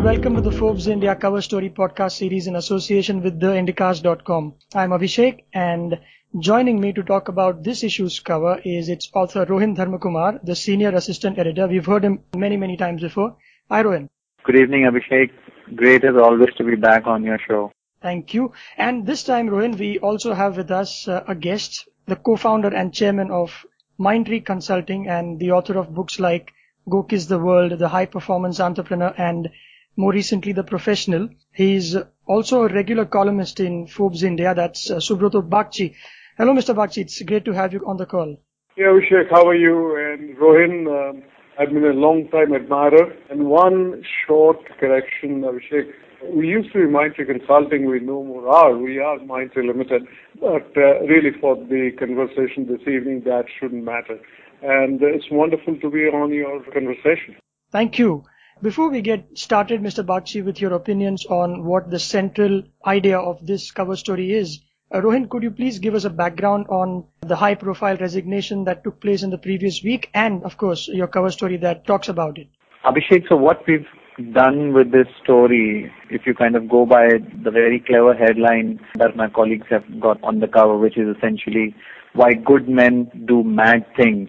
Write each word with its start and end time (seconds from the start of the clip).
and 0.00 0.06
welcome 0.06 0.34
to 0.34 0.40
the 0.40 0.50
Forbes 0.50 0.86
India 0.86 1.14
Cover 1.14 1.42
Story 1.42 1.68
podcast 1.68 2.12
series 2.12 2.46
in 2.46 2.56
association 2.56 3.22
with 3.22 3.38
theindicast.com. 3.38 4.54
I'm 4.74 4.92
Abhishek 4.92 5.44
and 5.52 6.00
joining 6.38 6.80
me 6.80 6.94
to 6.94 7.02
talk 7.02 7.28
about 7.28 7.62
this 7.64 7.84
issue's 7.84 8.18
cover 8.18 8.58
is 8.64 8.88
its 8.88 9.10
author 9.12 9.44
Rohin 9.44 9.76
Dharmakumar, 9.76 10.42
the 10.42 10.56
senior 10.56 10.88
assistant 10.88 11.38
editor. 11.38 11.66
We've 11.68 11.84
heard 11.84 12.02
him 12.02 12.20
many, 12.34 12.56
many 12.56 12.78
times 12.78 13.02
before. 13.02 13.36
Hi 13.68 13.82
Rohin. 13.82 14.08
Good 14.44 14.56
evening 14.56 14.84
Abhishek. 14.84 15.32
Great 15.76 16.02
as 16.02 16.16
always 16.16 16.54
to 16.56 16.64
be 16.64 16.76
back 16.76 17.06
on 17.06 17.22
your 17.22 17.38
show. 17.46 17.70
Thank 18.00 18.32
you. 18.32 18.54
And 18.78 19.06
this 19.06 19.22
time 19.24 19.50
Rohin, 19.50 19.78
we 19.78 19.98
also 19.98 20.32
have 20.32 20.56
with 20.56 20.70
us 20.70 21.08
uh, 21.08 21.24
a 21.28 21.34
guest, 21.34 21.86
the 22.06 22.16
co-founder 22.16 22.74
and 22.74 22.94
chairman 22.94 23.30
of 23.30 23.66
Mindtree 23.98 24.46
Consulting 24.46 25.08
and 25.08 25.38
the 25.38 25.50
author 25.50 25.76
of 25.76 25.94
books 25.94 26.18
like 26.18 26.52
Go 26.88 27.02
Kiss 27.02 27.26
the 27.26 27.38
World, 27.38 27.78
The 27.78 27.88
High 27.88 28.06
Performance 28.06 28.60
Entrepreneur 28.60 29.12
and 29.18 29.50
more 29.96 30.12
recently 30.12 30.52
The 30.52 30.64
Professional. 30.64 31.28
He's 31.52 31.96
also 32.26 32.62
a 32.62 32.68
regular 32.72 33.04
columnist 33.04 33.60
in 33.60 33.86
Forbes 33.86 34.22
India. 34.22 34.54
That's 34.54 34.90
uh, 34.90 34.96
Subroto 34.96 35.46
Bagchi. 35.46 35.94
Hello, 36.38 36.52
Mr. 36.54 36.74
Bagchi. 36.74 36.98
It's 36.98 37.20
great 37.22 37.44
to 37.44 37.52
have 37.52 37.72
you 37.72 37.84
on 37.86 37.96
the 37.96 38.06
call. 38.06 38.36
Yeah, 38.76 38.86
Abhishek, 38.86 39.30
how 39.30 39.46
are 39.46 39.54
you? 39.54 39.96
And 39.96 40.36
Rohin, 40.38 40.86
um, 40.88 41.22
I've 41.58 41.68
been 41.68 41.84
a 41.84 41.92
long 41.92 42.28
time 42.28 42.54
admirer. 42.54 43.12
And 43.28 43.46
one 43.46 44.02
short 44.26 44.58
correction, 44.78 45.42
Abhishek. 45.42 45.92
We 46.32 46.48
used 46.48 46.72
to 46.72 46.86
be 46.86 46.92
Mindtree 46.92 47.26
Consulting, 47.26 47.86
we 47.86 47.98
no 48.00 48.22
more 48.22 48.48
are. 48.48 48.76
We 48.76 48.98
are 48.98 49.18
Mindtree 49.18 49.66
Limited. 49.66 50.06
But 50.38 50.70
uh, 50.76 51.00
really, 51.00 51.30
for 51.40 51.56
the 51.56 51.90
conversation 51.98 52.66
this 52.66 52.80
evening, 52.82 53.22
that 53.24 53.46
shouldn't 53.58 53.84
matter. 53.84 54.18
And 54.62 55.02
it's 55.02 55.30
wonderful 55.30 55.76
to 55.80 55.90
be 55.90 56.04
on 56.04 56.32
your 56.32 56.62
conversation. 56.72 57.36
Thank 57.72 57.98
you. 57.98 58.24
Before 58.62 58.90
we 58.90 59.00
get 59.00 59.38
started, 59.38 59.80
Mr. 59.80 60.04
Bagchi, 60.04 60.44
with 60.44 60.60
your 60.60 60.74
opinions 60.74 61.24
on 61.24 61.64
what 61.64 61.90
the 61.90 61.98
central 61.98 62.62
idea 62.84 63.18
of 63.18 63.46
this 63.46 63.70
cover 63.70 63.96
story 63.96 64.34
is, 64.34 64.60
uh, 64.92 65.00
Rohin, 65.00 65.30
could 65.30 65.42
you 65.42 65.50
please 65.50 65.78
give 65.78 65.94
us 65.94 66.04
a 66.04 66.10
background 66.10 66.66
on 66.68 67.04
the 67.22 67.36
high 67.36 67.54
profile 67.54 67.96
resignation 67.96 68.64
that 68.64 68.84
took 68.84 69.00
place 69.00 69.22
in 69.22 69.30
the 69.30 69.38
previous 69.38 69.82
week 69.82 70.10
and, 70.12 70.42
of 70.44 70.58
course, 70.58 70.88
your 70.88 71.06
cover 71.06 71.30
story 71.30 71.56
that 71.56 71.86
talks 71.86 72.10
about 72.10 72.36
it? 72.36 72.48
Abhishek, 72.84 73.26
so 73.30 73.36
what 73.36 73.66
we've 73.66 73.86
done 74.34 74.74
with 74.74 74.92
this 74.92 75.08
story, 75.22 75.90
if 76.10 76.26
you 76.26 76.34
kind 76.34 76.54
of 76.54 76.68
go 76.68 76.84
by 76.84 77.08
the 77.42 77.50
very 77.50 77.80
clever 77.80 78.12
headline 78.12 78.78
that 78.96 79.16
my 79.16 79.30
colleagues 79.30 79.68
have 79.70 79.84
got 79.98 80.22
on 80.22 80.40
the 80.40 80.48
cover, 80.48 80.76
which 80.76 80.98
is 80.98 81.16
essentially 81.16 81.74
why 82.12 82.34
good 82.34 82.68
men 82.68 83.10
do 83.26 83.42
mad 83.42 83.86
things. 83.96 84.28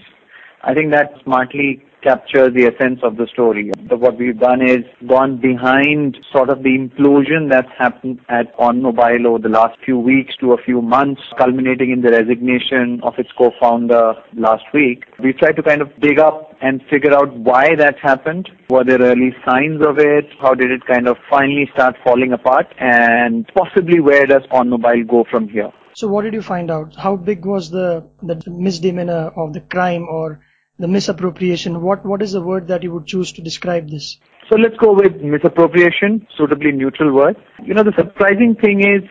I 0.63 0.73
think 0.73 0.93
that 0.93 1.11
smartly 1.21 1.83
captures 2.01 2.53
the 2.53 2.65
essence 2.65 2.99
of 3.03 3.17
the 3.17 3.27
story. 3.27 3.71
But 3.87 3.99
what 3.99 4.17
we've 4.17 4.39
done 4.39 4.61
is 4.61 4.85
gone 5.07 5.39
behind 5.39 6.17
sort 6.31 6.49
of 6.49 6.63
the 6.63 6.77
implosion 6.77 7.49
that's 7.49 7.71
happened 7.77 8.19
at 8.29 8.55
OnMobile 8.57 9.25
over 9.25 9.39
the 9.39 9.49
last 9.49 9.77
few 9.85 9.97
weeks 9.97 10.35
to 10.37 10.53
a 10.53 10.57
few 10.57 10.81
months, 10.81 11.21
culminating 11.37 11.91
in 11.91 12.01
the 12.01 12.11
resignation 12.11 13.01
of 13.03 13.13
its 13.17 13.29
co-founder 13.37 14.13
last 14.33 14.63
week. 14.73 15.05
We 15.23 15.33
tried 15.33 15.55
to 15.57 15.63
kind 15.63 15.81
of 15.81 15.89
dig 15.99 16.19
up 16.19 16.55
and 16.61 16.81
figure 16.89 17.13
out 17.13 17.33
why 17.35 17.75
that 17.75 17.97
happened. 17.99 18.49
Were 18.69 18.83
there 18.83 18.99
early 18.99 19.35
signs 19.45 19.85
of 19.85 19.97
it? 19.99 20.25
How 20.39 20.53
did 20.53 20.71
it 20.71 20.85
kind 20.85 21.07
of 21.07 21.17
finally 21.29 21.69
start 21.73 21.95
falling 22.03 22.33
apart? 22.33 22.67
And 22.79 23.49
possibly 23.55 23.99
where 23.99 24.25
does 24.25 24.43
OnMobile 24.51 25.07
go 25.07 25.25
from 25.29 25.49
here? 25.49 25.71
So 25.93 26.07
what 26.07 26.23
did 26.23 26.33
you 26.33 26.41
find 26.41 26.71
out? 26.71 26.95
How 26.95 27.15
big 27.15 27.45
was 27.45 27.69
the, 27.69 28.07
the 28.23 28.41
misdemeanor 28.47 29.31
of 29.35 29.53
the 29.53 29.59
crime 29.59 30.07
or 30.09 30.39
the 30.81 30.87
misappropriation. 30.87 31.81
What 31.81 32.05
what 32.05 32.21
is 32.21 32.33
the 32.33 32.41
word 32.41 32.67
that 32.67 32.83
you 32.83 32.91
would 32.91 33.05
choose 33.05 33.31
to 33.33 33.41
describe 33.41 33.89
this? 33.89 34.17
So 34.49 34.57
let's 34.57 34.75
go 34.77 34.93
with 34.93 35.21
misappropriation, 35.21 36.27
suitably 36.37 36.71
neutral 36.71 37.13
word. 37.13 37.37
You 37.63 37.73
know, 37.73 37.83
the 37.83 37.93
surprising 37.97 38.55
thing 38.55 38.81
is 38.81 39.03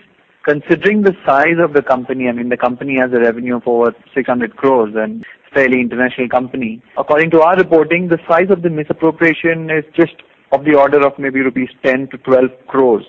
considering 0.45 1.03
the 1.03 1.15
size 1.25 1.59
of 1.63 1.73
the 1.73 1.83
company, 1.83 2.29
I 2.29 2.33
mean, 2.33 2.49
the 2.49 2.57
company 2.57 2.97
has 2.99 3.13
a 3.13 3.21
revenue 3.21 3.57
of 3.57 3.63
over 3.67 3.95
600 4.15 4.57
crores 4.57 4.95
and 4.97 5.25
fairly 5.55 5.81
international 5.81 6.29
company. 6.29 6.83
According 6.99 7.31
to 7.33 7.43
our 7.43 7.57
reporting, 7.57 8.09
the 8.09 8.19
size 8.29 8.51
of 8.51 8.63
the 8.63 8.71
misappropriation 8.71 9.71
is 9.71 9.85
just 9.95 10.15
of 10.53 10.65
the 10.65 10.77
order 10.77 11.07
of 11.07 11.19
maybe 11.19 11.41
rupees 11.41 11.71
10 11.85 12.09
to 12.09 12.19
12 12.19 12.51
crores, 12.67 13.05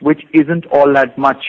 which 0.00 0.22
isn't 0.32 0.66
all 0.66 0.92
that 0.94 1.18
much 1.18 1.44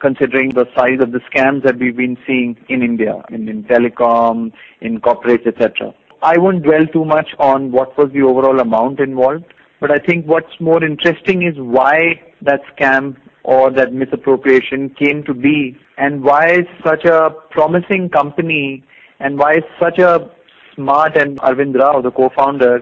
considering 0.00 0.50
the 0.50 0.66
size 0.76 1.00
of 1.00 1.12
the 1.12 1.20
scams 1.30 1.62
that 1.64 1.78
we've 1.78 1.96
been 1.96 2.16
seeing 2.26 2.56
in 2.68 2.82
India, 2.82 3.22
in, 3.30 3.48
in 3.48 3.64
telecom, 3.64 4.52
in 4.80 5.00
corporates, 5.00 5.46
etc. 5.46 5.94
I 6.24 6.38
won't 6.38 6.62
dwell 6.62 6.86
too 6.86 7.04
much 7.04 7.28
on 7.38 7.70
what 7.70 7.98
was 7.98 8.10
the 8.14 8.22
overall 8.22 8.58
amount 8.58 8.98
involved, 8.98 9.44
but 9.78 9.90
I 9.90 9.98
think 9.98 10.24
what's 10.24 10.58
more 10.58 10.82
interesting 10.82 11.42
is 11.42 11.54
why 11.58 12.22
that 12.40 12.62
scam 12.74 13.18
or 13.42 13.70
that 13.72 13.92
misappropriation 13.92 14.88
came 14.98 15.22
to 15.24 15.34
be 15.34 15.78
and 15.98 16.24
why 16.24 16.60
such 16.82 17.04
a 17.04 17.28
promising 17.50 18.08
company 18.08 18.82
and 19.20 19.38
why 19.38 19.56
such 19.78 19.98
a 19.98 20.30
smart 20.74 21.14
and 21.18 21.38
Arvind 21.40 21.74
Rao, 21.78 22.00
the 22.00 22.10
co-founder, 22.10 22.80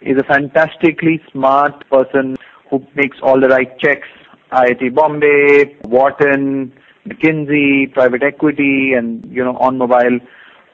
is 0.00 0.16
a 0.18 0.24
fantastically 0.24 1.20
smart 1.30 1.86
person 1.90 2.36
who 2.70 2.82
makes 2.94 3.18
all 3.22 3.38
the 3.38 3.48
right 3.48 3.78
checks. 3.78 4.08
IIT 4.50 4.94
Bombay, 4.94 5.76
Wharton, 5.84 6.72
McKinsey, 7.06 7.92
private 7.92 8.22
equity, 8.22 8.94
and 8.96 9.26
you 9.30 9.44
know, 9.44 9.52
OnMobile 9.56 10.20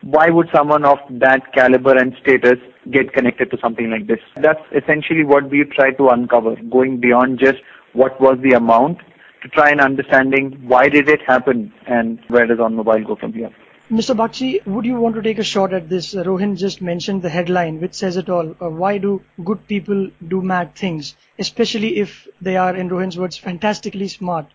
why 0.04 0.28
would 0.28 0.48
someone 0.54 0.84
of 0.84 0.98
that 1.08 1.52
caliber 1.54 1.96
and 1.96 2.14
status 2.20 2.58
get 2.90 3.12
connected 3.12 3.50
to 3.50 3.58
something 3.58 3.90
like 3.90 4.06
this? 4.06 4.20
That's 4.36 4.62
essentially 4.72 5.24
what 5.24 5.48
we 5.48 5.64
try 5.64 5.92
to 5.92 6.08
uncover, 6.08 6.56
going 6.70 7.00
beyond 7.00 7.38
just 7.38 7.58
what 7.94 8.20
was 8.20 8.38
the 8.42 8.52
amount 8.52 8.98
to 9.42 9.48
try 9.48 9.70
and 9.70 9.80
understanding 9.80 10.62
why 10.66 10.88
did 10.88 11.08
it 11.08 11.22
happen 11.22 11.72
and 11.86 12.18
where 12.28 12.46
does 12.46 12.58
OnMobile 12.58 13.06
go 13.06 13.16
from 13.16 13.32
here. 13.32 13.50
Mr. 13.90 14.16
Bagchi, 14.16 14.66
would 14.66 14.84
you 14.86 14.96
want 14.96 15.14
to 15.14 15.22
take 15.22 15.38
a 15.38 15.44
shot 15.44 15.74
at 15.74 15.88
this? 15.90 16.14
Uh, 16.14 16.22
Rohin 16.24 16.56
just 16.56 16.80
mentioned 16.80 17.20
the 17.22 17.28
headline, 17.28 17.80
which 17.80 17.94
says 17.94 18.16
it 18.16 18.30
all. 18.30 18.56
Uh, 18.60 18.70
why 18.70 18.96
do 18.96 19.22
good 19.44 19.66
people 19.68 20.10
do 20.28 20.40
mad 20.40 20.74
things, 20.74 21.14
especially 21.38 21.98
if 21.98 22.26
they 22.40 22.56
are, 22.56 22.74
in 22.74 22.88
Rohin's 22.88 23.18
words, 23.18 23.36
fantastically 23.36 24.08
smart? 24.08 24.46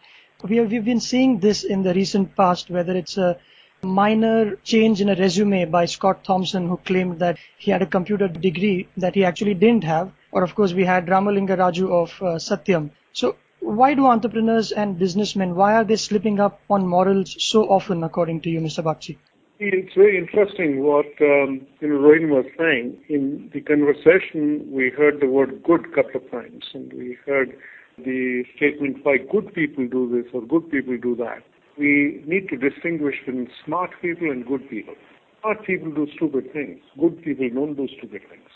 We 0.48 0.58
have, 0.58 0.72
we've 0.72 0.86
been 0.86 1.00
seeing 1.00 1.40
this 1.40 1.64
in 1.64 1.84
the 1.84 1.94
recent 1.94 2.36
past, 2.36 2.72
whether 2.72 2.96
it's 2.96 3.18
a 3.18 3.38
minor 3.82 4.56
change 4.58 5.02
in 5.02 5.10
a 5.10 5.16
resume 5.16 5.66
by 5.66 5.86
Scott 5.86 6.24
Thompson 6.24 6.68
who 6.68 6.78
claimed 6.78 7.20
that 7.20 7.38
he 7.58 7.72
had 7.72 7.82
a 7.82 7.86
computer 7.86 8.28
degree 8.28 8.88
that 8.98 9.16
he 9.16 9.24
actually 9.24 9.54
didn't 9.54 9.84
have. 9.84 10.12
Or 10.32 10.44
of 10.44 10.56
course 10.56 10.74
we 10.74 10.86
had 10.86 11.08
Ramalinga 11.08 11.58
Raju 11.58 11.92
of 11.92 12.10
uh, 12.22 12.26
Satyam. 12.38 12.92
So 13.14 13.36
why 13.60 13.94
do 13.94 14.06
entrepreneurs 14.06 14.72
and 14.72 14.98
businessmen, 14.98 15.56
why 15.56 15.76
are 15.76 15.84
they 15.84 15.96
slipping 15.96 16.40
up 16.40 16.62
on 16.70 16.88
morals 16.88 17.36
so 17.40 17.64
often 17.64 18.04
according 18.04 18.42
to 18.42 18.50
you, 18.50 18.60
Mr. 18.60 18.84
Bagchi? 18.84 19.18
It's 19.62 19.94
very 19.94 20.18
interesting 20.18 20.84
what 20.84 21.08
um, 21.20 21.68
you 21.82 21.90
know 21.90 22.00
Rohin 22.00 22.30
was 22.30 22.46
saying. 22.58 22.98
In 23.10 23.50
the 23.54 23.60
conversation, 23.60 24.72
we 24.72 24.90
heard 24.90 25.20
the 25.20 25.28
word 25.28 25.62
"good" 25.64 25.86
a 25.86 25.90
couple 25.90 26.22
of 26.22 26.32
times, 26.32 26.64
and 26.74 26.94
we 26.94 27.18
heard 27.26 27.58
the 27.98 28.46
statement 28.56 29.04
why 29.04 29.18
good 29.18 29.54
people 29.54 29.86
do 29.86 30.08
this 30.10 30.32
or 30.34 30.42
good 30.44 30.72
people 30.72 30.98
do 30.98 31.14
that 31.18 31.44
we 31.80 32.22
need 32.28 32.50
to 32.50 32.58
distinguish 32.58 33.16
between 33.26 33.50
smart 33.66 33.92
people 34.02 34.30
and 34.30 34.46
good 34.46 34.70
people. 34.70 34.96
Smart 35.42 35.66
people 35.66 35.92
do 35.92 36.08
stupid 36.16 36.52
things. 36.52 36.80
Good 37.00 37.24
people 37.24 37.50
don't 37.50 37.76
do 37.76 37.88
stupid 37.98 38.22
things. 38.30 38.50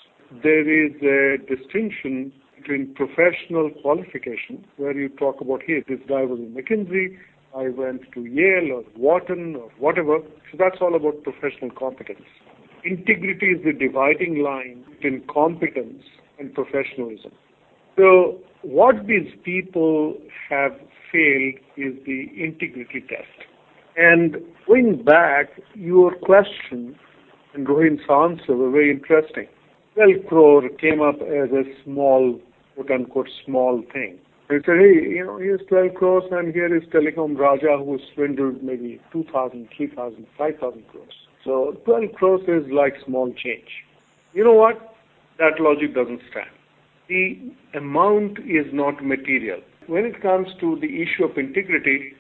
There 0.43 0.67
is 0.67 0.93
a 1.01 1.37
distinction 1.47 2.33
between 2.57 2.93
professional 2.95 3.69
qualification, 3.81 4.65
where 4.77 4.97
you 4.97 5.09
talk 5.09 5.41
about, 5.41 5.61
hey, 5.65 5.83
this 5.87 5.99
guy 6.07 6.23
was 6.23 6.39
in 6.39 6.53
McKinsey, 6.53 7.17
I 7.55 7.69
went 7.69 8.01
to 8.13 8.25
Yale 8.25 8.71
or 8.71 8.83
Wharton 8.97 9.55
or 9.55 9.69
whatever. 9.77 10.19
So 10.51 10.57
that's 10.57 10.77
all 10.81 10.95
about 10.95 11.23
professional 11.23 11.71
competence. 11.71 12.25
Integrity 12.83 13.47
is 13.47 13.63
the 13.63 13.73
dividing 13.73 14.41
line 14.41 14.83
between 14.91 15.23
competence 15.31 16.03
and 16.39 16.53
professionalism. 16.53 17.31
So 17.97 18.39
what 18.61 19.07
these 19.07 19.31
people 19.43 20.17
have 20.49 20.71
failed 21.11 21.55
is 21.77 21.93
the 22.05 22.29
integrity 22.35 23.01
test. 23.01 23.47
And 23.95 24.37
going 24.67 25.03
back, 25.03 25.49
your 25.75 26.15
question 26.15 26.95
and 27.53 27.67
Rohin's 27.67 28.01
answer 28.09 28.55
were 28.55 28.71
very 28.71 28.89
interesting. 28.89 29.47
12 29.95 30.25
crore 30.27 30.69
came 30.69 31.01
up 31.01 31.21
as 31.21 31.51
a 31.51 31.63
small, 31.83 32.39
quote 32.73 32.89
unquote, 32.89 33.29
small 33.45 33.83
thing. 33.93 34.17
They 34.49 34.55
said, 34.65 34.77
hey, 34.79 35.09
you 35.09 35.23
know, 35.25 35.37
here's 35.37 35.61
12 35.69 35.93
crores 35.93 36.23
and 36.31 36.53
here 36.53 36.75
is 36.75 36.83
Telecom 36.89 37.37
Raja 37.37 37.77
who 37.77 37.99
swindled 38.13 38.63
maybe 38.63 38.99
2,000, 39.11 39.69
3,000, 39.77 40.25
5,000 40.37 40.87
crores. 40.87 41.13
So 41.43 41.77
12 41.85 42.03
crores 42.15 42.41
is 42.47 42.69
like 42.71 42.95
small 43.05 43.31
change. 43.31 43.69
You 44.33 44.43
know 44.43 44.53
what? 44.53 44.95
That 45.37 45.59
logic 45.59 45.93
doesn't 45.93 46.21
stand. 46.31 46.49
The 47.13 47.37
amount 47.77 48.39
is 48.39 48.65
not 48.73 49.05
material. 49.05 49.59
When 49.85 50.03
it 50.03 50.19
comes 50.19 50.47
to 50.59 50.79
the 50.81 50.87
issue 50.87 51.25
of 51.25 51.37
integrity, 51.37 52.13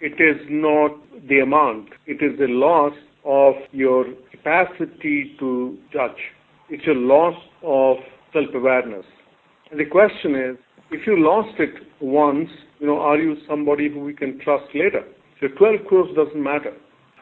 it 0.00 0.14
is 0.18 0.40
not 0.48 0.92
the 1.28 1.40
amount. 1.40 1.90
It 2.06 2.22
is 2.22 2.38
the 2.38 2.46
loss 2.48 2.94
of 3.26 3.56
your 3.72 4.06
capacity 4.30 5.36
to 5.38 5.76
judge. 5.92 6.22
It's 6.70 6.86
a 6.86 6.92
loss 6.92 7.34
of 7.62 7.98
self-awareness. 8.32 9.04
And 9.70 9.78
the 9.78 9.84
question 9.84 10.34
is, 10.34 10.56
If 10.90 11.06
you 11.06 11.22
lost 11.22 11.60
it 11.60 11.74
once, 12.00 12.48
you 12.80 12.86
know, 12.86 13.00
are 13.00 13.18
you 13.18 13.36
somebody 13.46 13.90
who 13.90 14.00
we 14.00 14.14
can 14.14 14.40
trust 14.40 14.74
later? 14.74 15.04
So 15.42 15.48
12 15.58 15.84
crores 15.86 16.16
doesn't 16.16 16.42
matter. 16.42 16.72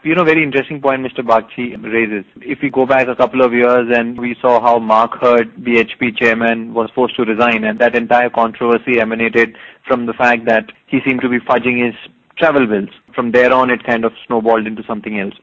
You 0.06 0.14
know, 0.14 0.22
very 0.22 0.44
interesting 0.44 0.80
point 0.80 1.04
Mr. 1.04 1.26
Bagchi 1.26 1.82
raises. 1.82 2.24
If 2.36 2.60
we 2.62 2.70
go 2.70 2.86
back 2.86 3.08
a 3.08 3.16
couple 3.16 3.42
of 3.42 3.52
years 3.52 3.88
and 3.92 4.16
we 4.16 4.36
saw 4.40 4.60
how 4.60 4.78
Mark 4.78 5.20
Hurd, 5.20 5.56
BHP 5.56 6.16
chairman, 6.16 6.74
was 6.74 6.88
forced 6.94 7.16
to 7.16 7.24
resign 7.24 7.64
and 7.64 7.76
that 7.80 7.96
entire 7.96 8.30
controversy 8.30 9.00
emanated 9.00 9.56
from 9.84 10.06
the 10.06 10.12
fact 10.12 10.44
that 10.44 10.70
he 10.86 11.00
seemed 11.04 11.22
to 11.22 11.28
be 11.28 11.40
fudging 11.40 11.84
his 11.84 11.96
travel 12.38 12.68
bills. 12.68 12.90
From 13.16 13.32
there 13.32 13.52
on, 13.52 13.68
it 13.68 13.82
kind 13.82 14.04
of 14.04 14.12
snowballed 14.28 14.68
into 14.68 14.84
something 14.86 15.18
else. 15.18 15.34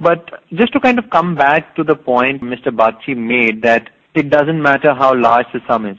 But 0.00 0.30
just 0.54 0.72
to 0.72 0.80
kind 0.80 0.98
of 0.98 1.10
come 1.10 1.34
back 1.34 1.76
to 1.76 1.84
the 1.84 1.94
point 1.94 2.40
Mr. 2.40 2.68
Bagchi 2.68 3.14
made 3.14 3.60
that 3.64 3.90
it 4.14 4.30
doesn't 4.30 4.62
matter 4.62 4.94
how 4.94 5.14
large 5.14 5.46
the 5.52 5.60
sum 5.68 5.84
is. 5.84 5.98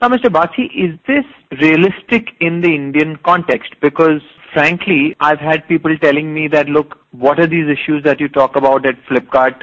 Now, 0.00 0.08
Mr. 0.08 0.30
Bagchi, 0.30 0.70
is 0.74 0.98
this 1.06 1.26
realistic 1.60 2.28
in 2.40 2.62
the 2.62 2.74
Indian 2.74 3.18
context? 3.26 3.74
Because 3.82 4.22
frankly, 4.52 5.16
I've 5.20 5.38
had 5.38 5.66
people 5.68 5.96
telling 5.98 6.32
me 6.32 6.48
that, 6.48 6.68
look, 6.68 6.98
what 7.12 7.40
are 7.40 7.46
these 7.46 7.66
issues 7.68 8.02
that 8.04 8.20
you 8.20 8.28
talk 8.28 8.56
about 8.56 8.86
at 8.86 8.94
Flipkart? 9.04 9.62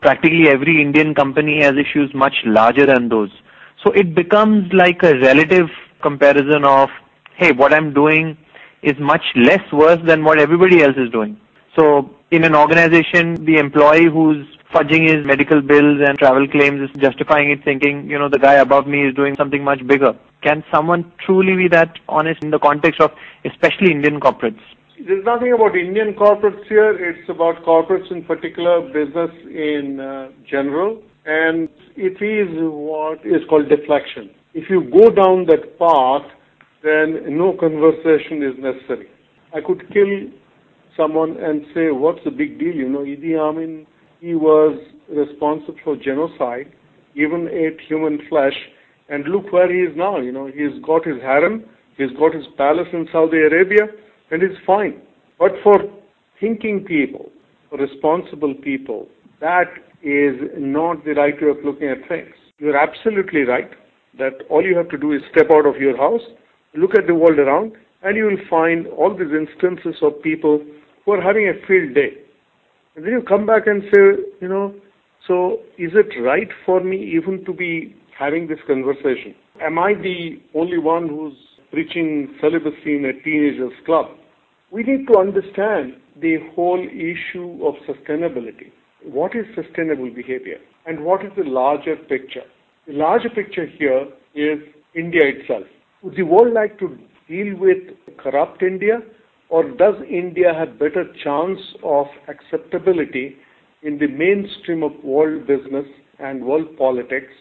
Practically 0.00 0.48
every 0.48 0.82
Indian 0.82 1.14
company 1.14 1.62
has 1.62 1.74
issues 1.74 2.12
much 2.14 2.34
larger 2.44 2.86
than 2.86 3.08
those. 3.08 3.30
So 3.84 3.92
it 3.92 4.14
becomes 4.14 4.72
like 4.72 5.02
a 5.02 5.18
relative 5.18 5.68
comparison 6.02 6.64
of, 6.64 6.88
hey, 7.36 7.52
what 7.52 7.72
I'm 7.72 7.92
doing 7.92 8.36
is 8.82 8.94
much 8.98 9.22
less 9.36 9.62
worse 9.72 10.00
than 10.04 10.24
what 10.24 10.38
everybody 10.38 10.82
else 10.82 10.96
is 10.96 11.10
doing. 11.10 11.40
So 11.78 12.10
in 12.30 12.44
an 12.44 12.54
organization, 12.54 13.44
the 13.44 13.56
employee 13.56 14.06
who's 14.12 14.46
fudging 14.72 15.06
his 15.06 15.24
medical 15.26 15.60
bills 15.60 16.00
and 16.06 16.18
travel 16.18 16.48
claims 16.48 16.80
is 16.80 16.90
justifying 17.00 17.50
it 17.50 17.62
thinking, 17.64 18.08
you 18.08 18.18
know, 18.18 18.28
the 18.28 18.38
guy 18.38 18.54
above 18.54 18.86
me 18.86 19.06
is 19.06 19.14
doing 19.14 19.34
something 19.36 19.62
much 19.62 19.86
bigger. 19.86 20.12
Can 20.42 20.64
someone 20.72 21.12
truly 21.24 21.54
be 21.56 21.68
that 21.68 21.98
honest 22.08 22.42
in 22.42 22.50
the 22.50 22.58
context 22.58 23.00
of 23.00 23.10
especially 23.44 23.92
Indian 23.92 24.18
corporates? 24.18 24.60
There's 25.06 25.24
nothing 25.24 25.52
about 25.52 25.76
Indian 25.76 26.14
corporates 26.14 26.66
here. 26.68 26.92
It's 26.92 27.28
about 27.28 27.64
corporates 27.64 28.10
in 28.10 28.24
particular, 28.24 28.80
business 28.80 29.30
in 29.46 30.00
uh, 30.00 30.30
general. 30.48 31.02
And 31.24 31.68
it 31.96 32.22
is 32.22 32.48
what 32.58 33.24
is 33.24 33.42
called 33.48 33.68
deflection. 33.68 34.30
If 34.54 34.70
you 34.70 34.82
go 34.90 35.10
down 35.10 35.46
that 35.46 35.78
path, 35.78 36.28
then 36.82 37.36
no 37.38 37.56
conversation 37.58 38.42
is 38.42 38.54
necessary. 38.58 39.08
I 39.54 39.60
could 39.60 39.88
kill 39.92 40.30
someone 40.96 41.36
and 41.36 41.64
say, 41.74 41.90
what's 41.90 42.22
the 42.24 42.30
big 42.30 42.58
deal? 42.58 42.74
You 42.74 42.88
know, 42.88 43.00
Idi 43.00 43.38
Amin 43.38 43.86
he 44.22 44.36
was 44.36 44.78
responsible 45.08 45.74
for 45.82 45.96
genocide, 45.96 46.72
even 47.16 47.48
ate 47.48 47.80
human 47.88 48.20
flesh, 48.28 48.54
and 49.08 49.24
look 49.24 49.52
where 49.52 49.70
he 49.70 49.80
is 49.80 49.96
now. 49.96 50.20
You 50.20 50.30
know, 50.30 50.46
he's 50.46 50.80
got 50.86 51.04
his 51.04 51.20
harem, 51.20 51.64
he's 51.96 52.12
got 52.16 52.32
his 52.32 52.46
palace 52.56 52.86
in 52.92 53.08
Saudi 53.10 53.38
Arabia, 53.38 53.88
and 54.30 54.40
he's 54.40 54.56
fine. 54.64 55.02
But 55.40 55.50
for 55.64 55.74
thinking 56.40 56.84
people, 56.84 57.32
for 57.68 57.78
responsible 57.78 58.54
people, 58.54 59.08
that 59.40 59.66
is 60.04 60.36
not 60.56 61.04
the 61.04 61.14
right 61.14 61.34
way 61.42 61.48
of 61.50 61.64
looking 61.64 61.88
at 61.88 62.08
things. 62.08 62.32
You're 62.58 62.76
absolutely 62.76 63.42
right 63.42 63.72
that 64.18 64.46
all 64.48 64.64
you 64.64 64.76
have 64.76 64.88
to 64.90 64.98
do 64.98 65.12
is 65.12 65.22
step 65.32 65.48
out 65.52 65.66
of 65.66 65.78
your 65.80 65.96
house, 65.96 66.22
look 66.76 66.94
at 66.94 67.08
the 67.08 67.14
world 67.16 67.40
around, 67.40 67.72
and 68.04 68.16
you 68.16 68.26
will 68.26 68.44
find 68.48 68.86
all 68.86 69.16
these 69.16 69.34
instances 69.34 69.96
of 70.00 70.22
people 70.22 70.64
who 71.04 71.12
are 71.12 71.20
having 71.20 71.48
a 71.48 71.66
field 71.66 71.94
day. 71.96 72.21
And 72.94 73.04
then 73.04 73.12
you 73.12 73.22
come 73.22 73.46
back 73.46 73.66
and 73.66 73.82
say, 73.84 74.22
you 74.40 74.48
know, 74.48 74.74
so 75.26 75.60
is 75.78 75.92
it 75.94 76.20
right 76.20 76.48
for 76.66 76.82
me 76.82 76.96
even 77.16 77.44
to 77.46 77.52
be 77.52 77.96
having 78.18 78.48
this 78.48 78.58
conversation? 78.66 79.34
Am 79.60 79.78
I 79.78 79.94
the 79.94 80.40
only 80.54 80.78
one 80.78 81.08
who's 81.08 81.34
preaching 81.70 82.34
celibacy 82.40 82.96
in 82.96 83.04
a 83.06 83.12
teenager's 83.22 83.72
club? 83.86 84.06
We 84.70 84.82
need 84.82 85.06
to 85.06 85.18
understand 85.18 85.94
the 86.20 86.38
whole 86.54 86.80
issue 86.80 87.64
of 87.64 87.74
sustainability. 87.88 88.70
What 89.04 89.34
is 89.34 89.46
sustainable 89.54 90.10
behavior? 90.10 90.58
And 90.86 91.04
what 91.04 91.24
is 91.24 91.32
the 91.36 91.44
larger 91.44 91.96
picture? 91.96 92.44
The 92.86 92.94
larger 92.94 93.30
picture 93.30 93.66
here 93.66 94.06
is 94.34 94.58
India 94.94 95.22
itself. 95.24 95.64
Would 96.02 96.16
the 96.16 96.22
world 96.24 96.52
like 96.52 96.78
to 96.80 96.98
deal 97.28 97.56
with 97.56 97.78
corrupt 98.18 98.62
India 98.62 99.00
or 99.52 99.64
does 99.70 99.96
India 100.08 100.50
have 100.58 100.78
better 100.78 101.04
chance 101.22 101.58
of 101.84 102.06
acceptability 102.26 103.36
in 103.82 103.98
the 103.98 104.06
mainstream 104.06 104.82
of 104.82 104.92
world 105.04 105.46
business 105.46 105.84
and 106.18 106.42
world 106.42 106.74
politics 106.78 107.32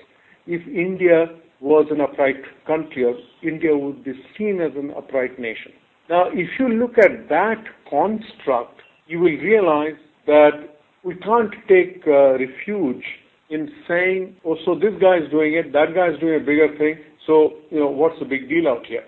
if 0.45 0.61
India 0.67 1.27
was 1.61 1.85
an 1.89 2.01
upright 2.01 2.43
country 2.67 3.05
or 3.05 3.15
India 3.41 3.77
would 3.77 4.03
be 4.03 4.11
seen 4.37 4.59
as 4.59 4.71
an 4.75 4.91
upright 4.97 5.39
nation? 5.39 5.71
Now, 6.09 6.25
if 6.33 6.49
you 6.59 6.67
look 6.67 6.97
at 6.97 7.29
that 7.29 7.63
construct, 7.89 8.81
you 9.07 9.19
will 9.19 9.37
realize 9.37 9.95
that 10.27 10.67
we 11.05 11.15
can't 11.15 11.53
take 11.69 12.03
uh, 12.05 12.33
refuge 12.33 13.05
in 13.49 13.71
saying, 13.87 14.35
oh, 14.43 14.57
so 14.65 14.75
this 14.75 14.93
guy 14.99 15.19
is 15.19 15.31
doing 15.31 15.53
it, 15.53 15.71
that 15.71 15.95
guy 15.95 16.09
is 16.09 16.19
doing 16.19 16.35
a 16.35 16.45
bigger 16.45 16.75
thing, 16.77 16.95
so, 17.25 17.53
you 17.69 17.79
know, 17.79 17.87
what's 17.87 18.19
the 18.19 18.25
big 18.25 18.49
deal 18.49 18.67
out 18.67 18.85
here? 18.85 19.05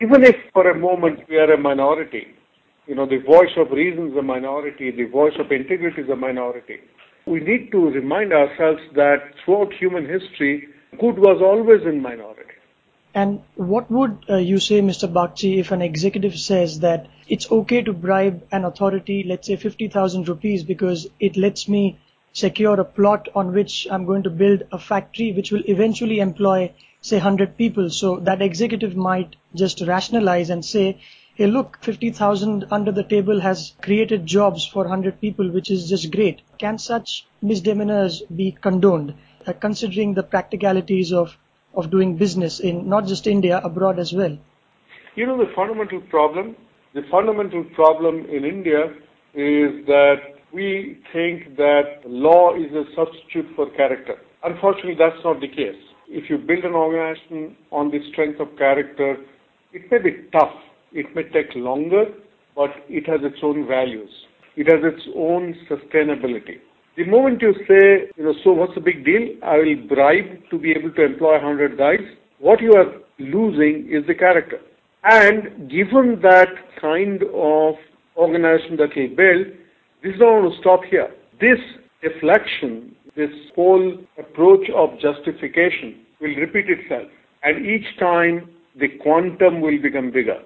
Even 0.00 0.24
if 0.24 0.36
for 0.54 0.70
a 0.70 0.78
moment 0.78 1.20
we 1.28 1.36
are 1.36 1.52
a 1.52 1.58
minority, 1.58 2.28
you 2.86 2.94
know, 2.94 3.06
the 3.06 3.18
voice 3.18 3.50
of 3.56 3.70
reason 3.70 4.10
is 4.10 4.16
a 4.16 4.22
minority, 4.22 4.90
the 4.90 5.04
voice 5.04 5.34
of 5.38 5.50
integrity 5.50 6.02
is 6.02 6.08
a 6.08 6.16
minority. 6.16 6.78
We 7.26 7.40
need 7.40 7.72
to 7.72 7.90
remind 7.90 8.32
ourselves 8.32 8.80
that 8.94 9.34
throughout 9.44 9.72
human 9.72 10.08
history, 10.08 10.68
good 11.00 11.18
was 11.18 11.42
always 11.42 11.82
in 11.82 12.00
minority. 12.00 12.42
And 13.14 13.42
what 13.54 13.90
would 13.90 14.24
uh, 14.28 14.36
you 14.36 14.60
say, 14.60 14.80
Mr. 14.82 15.10
Bagchi, 15.10 15.58
if 15.58 15.72
an 15.72 15.82
executive 15.82 16.38
says 16.38 16.80
that 16.80 17.08
it's 17.28 17.50
okay 17.50 17.82
to 17.82 17.92
bribe 17.92 18.46
an 18.52 18.64
authority, 18.64 19.24
let's 19.26 19.48
say 19.48 19.56
50,000 19.56 20.28
rupees, 20.28 20.62
because 20.62 21.08
it 21.18 21.36
lets 21.36 21.66
me 21.66 21.98
secure 22.34 22.78
a 22.78 22.84
plot 22.84 23.28
on 23.34 23.54
which 23.54 23.88
I'm 23.90 24.04
going 24.04 24.22
to 24.24 24.30
build 24.30 24.64
a 24.70 24.78
factory 24.78 25.32
which 25.32 25.50
will 25.50 25.62
eventually 25.66 26.20
employ, 26.20 26.72
say, 27.00 27.16
100 27.16 27.56
people. 27.56 27.88
So 27.88 28.20
that 28.20 28.42
executive 28.42 28.94
might 28.94 29.34
just 29.54 29.80
rationalize 29.80 30.50
and 30.50 30.62
say, 30.62 31.00
hey 31.36 31.46
look, 31.46 31.76
50,000 31.82 32.64
under 32.70 32.90
the 32.90 33.04
table 33.04 33.40
has 33.40 33.74
created 33.82 34.24
jobs 34.24 34.66
for 34.66 34.84
100 34.84 35.20
people, 35.20 35.50
which 35.50 35.70
is 35.70 35.86
just 35.86 36.10
great. 36.10 36.40
Can 36.58 36.78
such 36.78 37.26
misdemeanors 37.42 38.22
be 38.34 38.52
condoned, 38.52 39.14
uh, 39.46 39.52
considering 39.52 40.14
the 40.14 40.22
practicalities 40.22 41.12
of, 41.12 41.36
of 41.74 41.90
doing 41.90 42.16
business 42.16 42.58
in 42.58 42.88
not 42.88 43.06
just 43.06 43.26
India, 43.26 43.60
abroad 43.62 43.98
as 43.98 44.14
well? 44.14 44.38
You 45.14 45.26
know, 45.26 45.36
the 45.36 45.52
fundamental 45.54 46.00
problem, 46.00 46.56
the 46.94 47.02
fundamental 47.10 47.64
problem 47.74 48.24
in 48.30 48.46
India 48.46 48.86
is 49.34 49.84
that 49.86 50.36
we 50.54 50.98
think 51.12 51.56
that 51.58 52.00
law 52.06 52.54
is 52.54 52.72
a 52.72 52.84
substitute 52.94 53.46
for 53.54 53.68
character. 53.76 54.16
Unfortunately, 54.42 54.96
that's 54.98 55.22
not 55.22 55.40
the 55.40 55.48
case. 55.48 55.76
If 56.08 56.30
you 56.30 56.38
build 56.38 56.64
an 56.64 56.72
organization 56.72 57.56
on 57.70 57.90
the 57.90 58.00
strength 58.10 58.40
of 58.40 58.56
character, 58.56 59.18
it 59.74 59.90
may 59.90 59.98
be 59.98 60.28
tough 60.32 60.54
it 60.92 61.14
may 61.14 61.24
take 61.24 61.54
longer, 61.54 62.06
but 62.54 62.70
it 62.88 63.06
has 63.06 63.20
its 63.22 63.38
own 63.42 63.66
values. 63.66 64.10
It 64.56 64.66
has 64.68 64.80
its 64.82 65.06
own 65.14 65.54
sustainability. 65.68 66.58
The 66.96 67.04
moment 67.04 67.42
you 67.42 67.52
say, 67.68 68.10
you 68.16 68.24
know, 68.24 68.34
so 68.42 68.52
what's 68.52 68.74
the 68.74 68.80
big 68.80 69.04
deal? 69.04 69.28
I 69.42 69.58
will 69.58 69.86
bribe 69.86 70.48
to 70.50 70.58
be 70.58 70.70
able 70.72 70.90
to 70.92 71.04
employ 71.04 71.32
100 71.32 71.76
guys. 71.76 72.00
What 72.38 72.62
you 72.62 72.72
are 72.72 72.92
losing 73.18 73.88
is 73.90 74.06
the 74.06 74.14
character. 74.14 74.60
And 75.04 75.70
given 75.70 76.20
that 76.22 76.48
kind 76.80 77.22
of 77.34 77.74
organization 78.16 78.76
that 78.78 78.96
we 78.96 79.08
build, 79.08 79.46
this 80.02 80.14
is 80.14 80.20
not 80.20 80.40
going 80.40 80.50
to 80.50 80.58
stop 80.58 80.80
here. 80.90 81.10
This 81.38 81.58
deflection, 82.02 82.96
this 83.14 83.30
whole 83.54 83.98
approach 84.18 84.68
of 84.74 84.98
justification 84.98 86.00
will 86.20 86.34
repeat 86.36 86.66
itself. 86.68 87.08
And 87.42 87.66
each 87.66 87.86
time 87.98 88.50
the 88.78 88.88
quantum 89.02 89.60
will 89.60 89.80
become 89.80 90.10
bigger. 90.10 90.40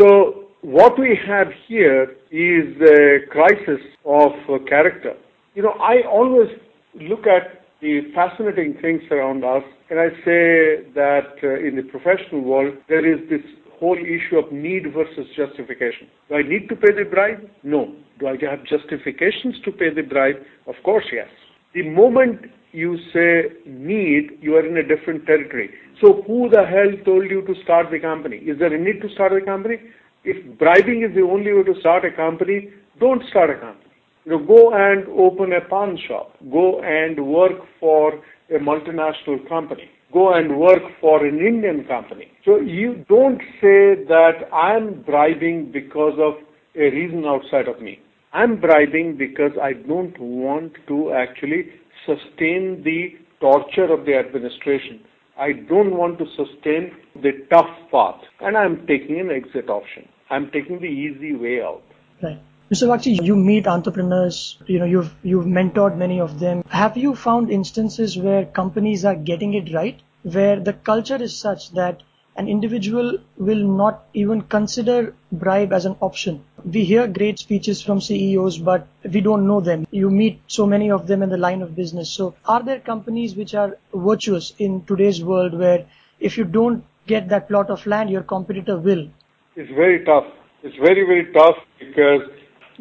So 0.00 0.46
what 0.62 0.98
we 0.98 1.18
have 1.26 1.48
here 1.68 2.04
is 2.30 2.80
a 2.80 3.26
crisis 3.30 3.84
of 4.06 4.32
character. 4.66 5.14
You 5.54 5.62
know, 5.62 5.72
I 5.72 6.08
always 6.10 6.48
look 6.94 7.26
at 7.26 7.66
the 7.82 8.10
fascinating 8.14 8.78
things 8.80 9.02
around 9.10 9.44
us, 9.44 9.62
and 9.90 10.00
I 10.00 10.08
say 10.24 10.88
that 10.94 11.36
uh, 11.42 11.66
in 11.66 11.76
the 11.76 11.82
professional 11.82 12.40
world, 12.40 12.74
there 12.88 13.04
is 13.04 13.28
this 13.28 13.42
whole 13.78 13.98
issue 13.98 14.38
of 14.38 14.50
need 14.52 14.84
versus 14.94 15.26
justification. 15.36 16.08
Do 16.30 16.36
I 16.36 16.42
need 16.42 16.68
to 16.70 16.76
pay 16.76 16.92
the 16.96 17.04
bribe? 17.04 17.50
No. 17.62 17.94
Do 18.18 18.28
I 18.28 18.36
have 18.50 18.64
justifications 18.64 19.56
to 19.66 19.72
pay 19.72 19.92
the 19.94 20.02
bribe? 20.02 20.36
Of 20.66 20.76
course, 20.82 21.04
yes. 21.12 21.28
The 21.74 21.88
moment 21.88 22.40
you 22.72 22.96
say 23.12 23.52
need, 23.66 24.38
you 24.40 24.56
are 24.56 24.66
in 24.66 24.76
a 24.78 24.82
different 24.82 25.26
territory. 25.26 25.70
So 26.00 26.22
who 26.26 26.48
the 26.48 26.64
hell 26.64 26.92
told 27.04 27.30
you 27.30 27.42
to 27.42 27.54
start 27.62 27.90
the 27.90 27.98
company? 27.98 28.36
Is 28.38 28.58
there 28.58 28.72
a 28.74 28.78
need 28.78 29.00
to 29.02 29.08
start 29.14 29.32
a 29.32 29.44
company? 29.44 29.76
If 30.24 30.58
bribing 30.58 31.02
is 31.02 31.14
the 31.14 31.22
only 31.22 31.52
way 31.52 31.62
to 31.62 31.78
start 31.80 32.04
a 32.04 32.10
company, 32.10 32.70
don't 32.98 33.22
start 33.30 33.50
a 33.50 33.54
company. 33.54 33.90
You 34.24 34.32
know, 34.32 34.44
go 34.44 34.74
and 34.74 35.06
open 35.08 35.52
a 35.52 35.60
pawn 35.62 35.98
shop. 36.06 36.36
Go 36.50 36.82
and 36.82 37.26
work 37.26 37.58
for 37.78 38.14
a 38.50 38.58
multinational 38.58 39.48
company. 39.48 39.88
go 40.12 40.34
and 40.34 40.58
work 40.58 40.82
for 41.00 41.24
an 41.24 41.38
Indian 41.38 41.84
company. 41.84 42.28
So 42.44 42.58
you 42.58 43.04
don't 43.08 43.40
say 43.60 44.04
that 44.08 44.48
I'm 44.52 45.02
bribing 45.02 45.70
because 45.72 46.18
of 46.18 46.34
a 46.74 46.90
reason 46.90 47.24
outside 47.24 47.68
of 47.68 47.80
me. 47.80 48.00
I'm 48.32 48.60
bribing 48.60 49.16
because 49.16 49.52
I 49.60 49.72
don't 49.72 50.18
want 50.18 50.72
to 50.88 51.12
actually 51.12 51.70
sustain 52.06 52.82
the 52.84 53.16
torture 53.40 53.92
of 53.92 54.06
the 54.06 54.14
administration. 54.14 55.00
I 55.38 55.52
don't 55.52 55.96
want 55.96 56.18
to 56.18 56.26
sustain 56.36 56.92
the 57.22 57.32
tough 57.50 57.70
path 57.90 58.20
and 58.40 58.56
I'm 58.56 58.86
taking 58.86 59.20
an 59.20 59.30
exit 59.30 59.68
option. 59.68 60.08
I'm 60.28 60.50
taking 60.50 60.80
the 60.80 60.86
easy 60.86 61.34
way 61.34 61.62
out. 61.62 61.82
Right. 62.22 62.40
Mr. 62.72 62.86
Bagchi, 62.86 63.20
you 63.24 63.34
meet 63.34 63.66
entrepreneurs, 63.66 64.58
you 64.66 64.78
know, 64.78 64.84
you've, 64.84 65.12
you've 65.24 65.46
mentored 65.46 65.96
many 65.96 66.20
of 66.20 66.38
them. 66.38 66.62
Have 66.68 66.96
you 66.96 67.16
found 67.16 67.50
instances 67.50 68.16
where 68.16 68.44
companies 68.44 69.04
are 69.04 69.16
getting 69.16 69.54
it 69.54 69.74
right? 69.74 70.00
Where 70.22 70.60
the 70.60 70.72
culture 70.72 71.20
is 71.20 71.36
such 71.36 71.72
that 71.72 72.02
an 72.36 72.48
individual 72.48 73.18
will 73.36 73.64
not 73.66 74.04
even 74.14 74.42
consider 74.42 75.14
bribe 75.32 75.72
as 75.72 75.84
an 75.84 75.96
option. 76.00 76.42
We 76.64 76.84
hear 76.84 77.06
great 77.06 77.38
speeches 77.38 77.82
from 77.82 78.00
CEOs, 78.00 78.58
but 78.58 78.86
we 79.04 79.20
don't 79.20 79.46
know 79.46 79.60
them. 79.60 79.86
You 79.90 80.10
meet 80.10 80.40
so 80.46 80.66
many 80.66 80.90
of 80.90 81.06
them 81.06 81.22
in 81.22 81.30
the 81.30 81.36
line 81.36 81.62
of 81.62 81.74
business. 81.74 82.10
So 82.10 82.34
are 82.46 82.62
there 82.62 82.80
companies 82.80 83.34
which 83.34 83.54
are 83.54 83.76
virtuous 83.94 84.54
in 84.58 84.84
today's 84.84 85.22
world 85.22 85.58
where 85.58 85.86
if 86.18 86.38
you 86.38 86.44
don't 86.44 86.84
get 87.06 87.28
that 87.28 87.48
plot 87.48 87.70
of 87.70 87.86
land, 87.86 88.10
your 88.10 88.22
competitor 88.22 88.78
will? 88.78 89.08
It's 89.56 89.70
very 89.70 90.04
tough. 90.04 90.26
It's 90.62 90.76
very, 90.76 91.04
very 91.04 91.32
tough 91.32 91.56
because 91.78 92.22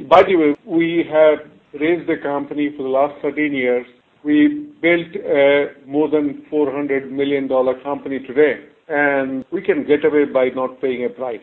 by 0.08 0.24
the 0.24 0.36
way, 0.36 0.56
we 0.65 1.03
have 1.12 1.39
raised 1.74 2.08
the 2.08 2.18
company 2.18 2.74
for 2.75 2.84
the 2.84 2.89
last 2.89 3.22
13 3.22 3.53
years. 3.53 3.86
We 4.24 4.70
built 4.82 5.15
a 5.15 5.72
more 5.86 6.10
than 6.10 6.46
$400 6.51 7.12
million 7.12 7.50
company 7.84 8.20
today, 8.20 8.65
and 8.89 9.46
we 9.51 9.62
can 9.62 9.86
get 9.86 10.03
away 10.03 10.25
by 10.25 10.50
not 10.50 10.81
paying 10.81 11.05
a 11.05 11.10
price. 11.10 11.39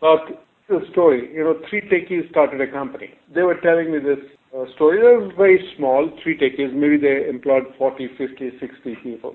But 0.00 0.44
the 0.68 0.80
story, 0.92 1.32
you 1.32 1.44
know, 1.44 1.58
three 1.68 1.80
techies 1.80 2.28
started 2.30 2.60
a 2.60 2.70
company. 2.70 3.14
They 3.34 3.42
were 3.42 3.60
telling 3.60 3.90
me 3.90 3.98
this 3.98 4.18
uh, 4.56 4.64
story. 4.74 4.98
They 5.00 5.24
were 5.24 5.34
very 5.34 5.72
small, 5.76 6.10
three 6.22 6.38
techies. 6.38 6.72
Maybe 6.72 6.96
they 6.96 7.28
employed 7.28 7.64
40, 7.78 8.08
50, 8.16 8.52
60 8.60 8.96
people. 9.02 9.34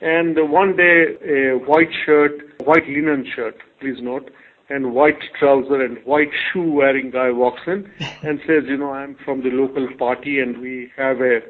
And 0.00 0.36
one 0.50 0.76
day, 0.76 1.16
a 1.24 1.58
white 1.58 1.92
shirt, 2.04 2.60
white 2.64 2.86
linen 2.88 3.24
shirt, 3.36 3.56
please 3.80 3.98
note, 4.00 4.30
and 4.68 4.92
white 4.92 5.20
trouser 5.38 5.84
and 5.84 5.98
white 6.04 6.30
shoe 6.52 6.72
wearing 6.72 7.10
guy 7.10 7.30
walks 7.30 7.60
in 7.66 7.88
and 8.22 8.40
says, 8.46 8.64
you 8.66 8.76
know, 8.76 8.92
I'm 8.92 9.16
from 9.24 9.42
the 9.42 9.50
local 9.50 9.86
party 9.98 10.40
and 10.40 10.58
we 10.58 10.90
have 10.96 11.20
a 11.20 11.40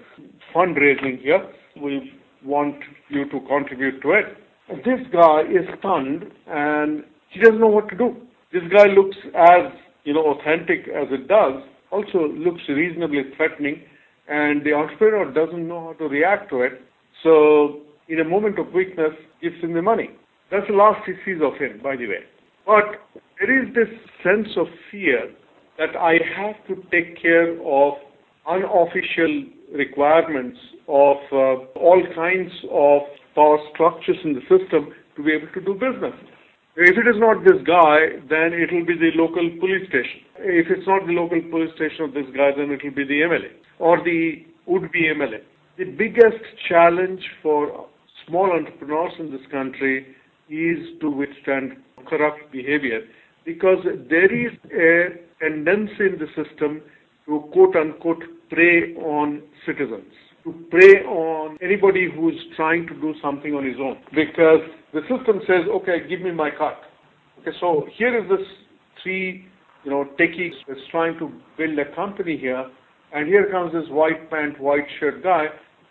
fundraising 0.54 1.20
here. 1.22 1.46
We 1.80 2.12
want 2.44 2.76
you 3.08 3.24
to 3.30 3.40
contribute 3.48 4.02
to 4.02 4.10
it. 4.12 4.41
This 4.84 5.00
guy 5.12 5.42
is 5.42 5.66
stunned 5.78 6.24
and 6.46 7.04
he 7.30 7.40
doesn't 7.40 7.60
know 7.60 7.68
what 7.68 7.88
to 7.88 7.96
do. 7.96 8.16
This 8.52 8.62
guy 8.74 8.86
looks 8.86 9.16
as, 9.34 9.72
you 10.04 10.14
know, 10.14 10.34
authentic 10.34 10.88
as 10.88 11.08
it 11.10 11.28
does, 11.28 11.62
also 11.90 12.28
looks 12.28 12.62
reasonably 12.68 13.22
threatening 13.36 13.82
and 14.28 14.64
the 14.64 14.72
entrepreneur 14.72 15.30
doesn't 15.32 15.66
know 15.66 15.88
how 15.88 15.92
to 15.94 16.04
react 16.04 16.50
to 16.50 16.62
it. 16.62 16.80
So 17.22 17.80
in 18.08 18.20
a 18.20 18.24
moment 18.24 18.58
of 18.58 18.72
weakness, 18.72 19.12
gives 19.42 19.60
him 19.62 19.74
the 19.74 19.82
money. 19.82 20.10
That's 20.50 20.66
the 20.68 20.74
last 20.74 21.00
he 21.06 21.12
sees 21.24 21.40
of 21.42 21.54
him, 21.58 21.80
by 21.82 21.96
the 21.96 22.06
way. 22.06 22.22
But 22.66 23.00
there 23.40 23.62
is 23.62 23.74
this 23.74 23.88
sense 24.22 24.48
of 24.56 24.66
fear 24.90 25.30
that 25.78 25.96
I 25.96 26.18
have 26.36 26.56
to 26.68 26.76
take 26.90 27.20
care 27.20 27.60
of 27.60 27.94
unofficial 28.46 29.46
requirements 29.74 30.58
of 30.88 31.16
uh, 31.32 31.78
all 31.78 32.02
kinds 32.14 32.52
of 32.70 33.02
power 33.34 33.58
structures 33.72 34.18
in 34.24 34.34
the 34.34 34.42
system 34.42 34.92
to 35.16 35.22
be 35.22 35.32
able 35.32 35.48
to 35.52 35.60
do 35.60 35.74
business. 35.74 36.14
If 36.74 36.96
it 36.96 37.06
is 37.06 37.20
not 37.20 37.44
this 37.44 37.60
guy, 37.66 38.16
then 38.30 38.56
it 38.56 38.72
will 38.72 38.86
be 38.86 38.96
the 38.96 39.12
local 39.14 39.44
police 39.60 39.86
station. 39.88 40.24
If 40.38 40.70
it's 40.70 40.86
not 40.86 41.06
the 41.06 41.12
local 41.12 41.40
police 41.50 41.74
station 41.76 42.04
of 42.06 42.14
this 42.14 42.26
guy, 42.34 42.50
then 42.56 42.70
it 42.70 42.80
will 42.82 42.96
be 42.96 43.04
the 43.04 43.20
MLA 43.28 43.52
or 43.78 44.02
the 44.02 44.46
would-be 44.66 45.12
MLA. 45.12 45.40
The 45.76 45.84
biggest 45.84 46.40
challenge 46.68 47.20
for 47.42 47.88
small 48.26 48.52
entrepreneurs 48.52 49.12
in 49.18 49.30
this 49.30 49.44
country 49.50 50.06
is 50.48 50.98
to 51.00 51.10
withstand 51.10 51.76
corrupt 52.08 52.50
behavior 52.52 53.00
because 53.44 53.84
there 54.08 54.32
is 54.32 54.52
a 54.72 55.18
tendency 55.42 56.06
in 56.06 56.18
the 56.18 56.28
system 56.36 56.80
to 57.26 57.48
quote 57.52 57.76
unquote 57.76 58.22
prey 58.50 58.94
on 58.96 59.42
citizens, 59.66 60.12
to 60.44 60.52
prey 60.70 61.04
on 61.04 61.56
anybody 61.62 62.08
who's 62.14 62.34
trying 62.56 62.87
to 62.88 62.94
do 62.94 63.14
something 63.22 63.54
on 63.54 63.64
his 63.64 63.76
own. 63.80 63.96
Because 64.11 64.61
the 64.92 65.00
system 65.02 65.40
says, 65.46 65.68
okay, 65.70 66.06
give 66.08 66.20
me 66.20 66.32
my 66.32 66.50
cut. 66.50 66.78
Okay, 67.40 67.56
so 67.61 67.87
here 67.96 68.16
is 68.18 68.28
this 68.28 68.46
three, 69.02 69.46
you 69.84 69.90
know, 69.90 70.06
techies 70.18 70.52
that's 70.66 70.80
trying 70.90 71.18
to 71.18 71.30
build 71.56 71.78
a 71.78 71.94
company 71.94 72.37
here, 72.37 72.68
and 73.14 73.26
here 73.28 73.50
comes 73.50 73.72
this 73.72 73.88
white 73.88 74.30
pant, 74.30 74.61
white 74.61 74.87
shirt 74.99 75.22
guy. 75.22 75.46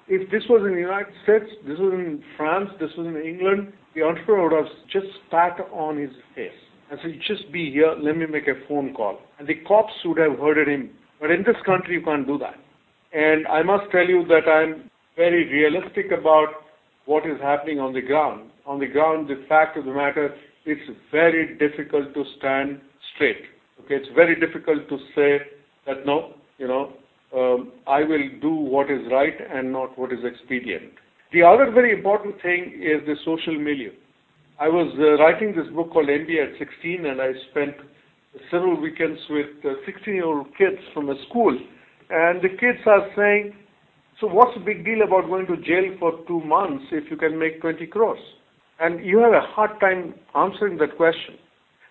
If 0.07 0.29
this 0.31 0.43
was 0.49 0.65
in 0.65 0.73
the 0.73 0.81
United 0.81 1.13
States, 1.23 1.45
this 1.67 1.77
was 1.79 1.93
in 1.93 2.23
France, 2.35 2.69
this 2.79 2.89
was 2.97 3.07
in 3.07 3.15
England, 3.15 3.73
the 3.95 4.03
entrepreneur 4.03 4.49
would 4.49 4.65
have 4.65 4.73
just 4.91 5.07
spat 5.27 5.59
on 5.71 5.97
his 5.97 6.11
face 6.35 6.51
and 6.89 6.99
said, 7.01 7.11
just 7.25 7.51
be 7.51 7.71
here, 7.71 7.95
let 8.01 8.17
me 8.17 8.25
make 8.25 8.47
a 8.47 8.67
phone 8.67 8.93
call. 8.93 9.19
And 9.39 9.47
the 9.47 9.55
cops 9.67 9.93
would 10.03 10.17
have 10.17 10.37
herded 10.39 10.67
him. 10.67 10.89
But 11.21 11.31
in 11.31 11.43
this 11.43 11.55
country, 11.65 11.95
you 11.95 12.01
can't 12.01 12.27
do 12.27 12.37
that. 12.39 12.55
And 13.13 13.47
I 13.47 13.63
must 13.63 13.91
tell 13.91 14.07
you 14.07 14.25
that 14.27 14.47
I'm 14.47 14.89
very 15.15 15.47
realistic 15.51 16.11
about 16.17 16.47
what 17.05 17.25
is 17.25 17.39
happening 17.41 17.79
on 17.79 17.93
the 17.93 18.01
ground. 18.01 18.49
On 18.65 18.79
the 18.79 18.87
ground, 18.87 19.27
the 19.27 19.43
fact 19.49 19.77
of 19.77 19.85
the 19.85 19.93
matter, 19.93 20.35
it's 20.65 20.97
very 21.11 21.57
difficult 21.57 22.13
to 22.13 22.23
stand 22.37 22.79
straight. 23.15 23.43
Okay, 23.83 23.95
it's 23.95 24.09
very 24.15 24.39
difficult 24.39 24.87
to 24.89 24.97
say 25.15 25.39
that 25.87 26.05
no, 26.05 26.35
you 26.57 26.67
know, 26.67 26.93
um, 27.35 27.71
I 27.87 28.03
will 28.03 28.27
do 28.41 28.53
what 28.53 28.91
is 28.91 29.01
right 29.11 29.33
and 29.51 29.71
not 29.71 29.97
what 29.97 30.11
is 30.11 30.19
expedient. 30.23 30.91
The 31.33 31.43
other 31.43 31.71
very 31.71 31.93
important 31.93 32.41
thing 32.41 32.81
is 32.81 33.05
the 33.07 33.15
social 33.25 33.57
milieu. 33.57 33.91
I 34.59 34.67
was 34.67 34.93
uh, 34.99 35.23
writing 35.23 35.55
this 35.55 35.73
book 35.73 35.91
called 35.91 36.07
MBA 36.07 36.53
at 36.53 36.59
16, 36.59 37.05
and 37.05 37.21
I 37.21 37.31
spent 37.49 37.75
several 38.51 38.79
weekends 38.79 39.19
with 39.29 39.47
16-year-old 39.63 40.47
kids 40.57 40.77
from 40.93 41.09
a 41.09 41.15
school, 41.27 41.57
the 42.41 42.49
kids 42.59 42.79
are 42.85 43.07
saying, 43.15 43.55
"So 44.19 44.27
what's 44.27 44.53
the 44.53 44.59
big 44.59 44.83
deal 44.85 45.01
about 45.01 45.27
going 45.27 45.47
to 45.47 45.57
jail 45.57 45.95
for 45.99 46.11
two 46.27 46.41
months 46.41 46.85
if 46.91 47.09
you 47.09 47.17
can 47.17 47.39
make 47.39 47.61
20 47.61 47.87
crores?" 47.87 48.19
And 48.79 49.05
you 49.05 49.19
have 49.19 49.33
a 49.33 49.41
hard 49.41 49.79
time 49.79 50.15
answering 50.35 50.77
that 50.77 50.97
question. 50.97 51.37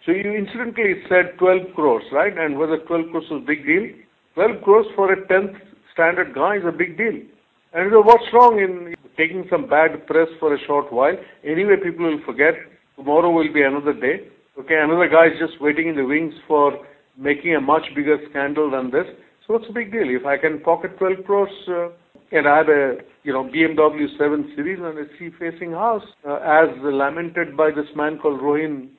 So 0.04 0.12
you 0.12 0.32
incidentally 0.32 1.02
said 1.08 1.36
12 1.38 1.74
crores, 1.74 2.04
right? 2.12 2.36
And 2.36 2.58
whether 2.58 2.78
12 2.78 3.10
crores 3.10 3.28
was 3.30 3.42
a 3.42 3.46
big 3.46 3.66
deal? 3.66 3.90
12 4.34 4.62
crores 4.62 4.86
for 4.96 5.12
a 5.12 5.16
10th 5.26 5.56
standard 5.92 6.34
guy 6.34 6.56
is 6.56 6.64
a 6.64 6.72
big 6.72 6.96
deal. 6.96 7.20
And 7.72 7.92
what's 7.92 8.32
wrong 8.32 8.58
in 8.58 8.94
taking 9.16 9.46
some 9.48 9.68
bad 9.68 10.06
press 10.06 10.28
for 10.40 10.54
a 10.54 10.58
short 10.66 10.92
while? 10.92 11.16
Anyway, 11.44 11.76
people 11.82 12.06
will 12.06 12.20
forget. 12.26 12.54
Tomorrow 12.96 13.30
will 13.30 13.52
be 13.52 13.62
another 13.62 13.92
day. 13.92 14.26
Okay, 14.58 14.78
another 14.78 15.08
guy 15.08 15.26
is 15.26 15.38
just 15.38 15.60
waiting 15.60 15.88
in 15.88 15.96
the 15.96 16.04
wings 16.04 16.34
for 16.48 16.72
making 17.16 17.54
a 17.54 17.60
much 17.60 17.86
bigger 17.94 18.18
scandal 18.30 18.70
than 18.70 18.90
this. 18.90 19.06
What's 19.50 19.66
the 19.66 19.72
big 19.72 19.90
deal? 19.90 20.08
If 20.08 20.24
I 20.26 20.36
can 20.36 20.60
pocket 20.60 20.96
12 20.98 21.24
crores 21.26 21.50
uh, 21.66 21.88
and 22.30 22.46
I 22.46 22.58
have 22.58 22.68
a 22.68 22.98
you 23.24 23.32
know 23.32 23.42
BMW 23.42 24.06
7 24.16 24.52
Series 24.54 24.78
and 24.78 24.96
a 24.96 25.06
sea-facing 25.18 25.72
house, 25.72 26.04
uh, 26.24 26.36
as 26.36 26.68
lamented 26.80 27.56
by 27.56 27.72
this 27.72 27.88
man 27.96 28.18
called 28.18 28.40
Rohin 28.40 28.90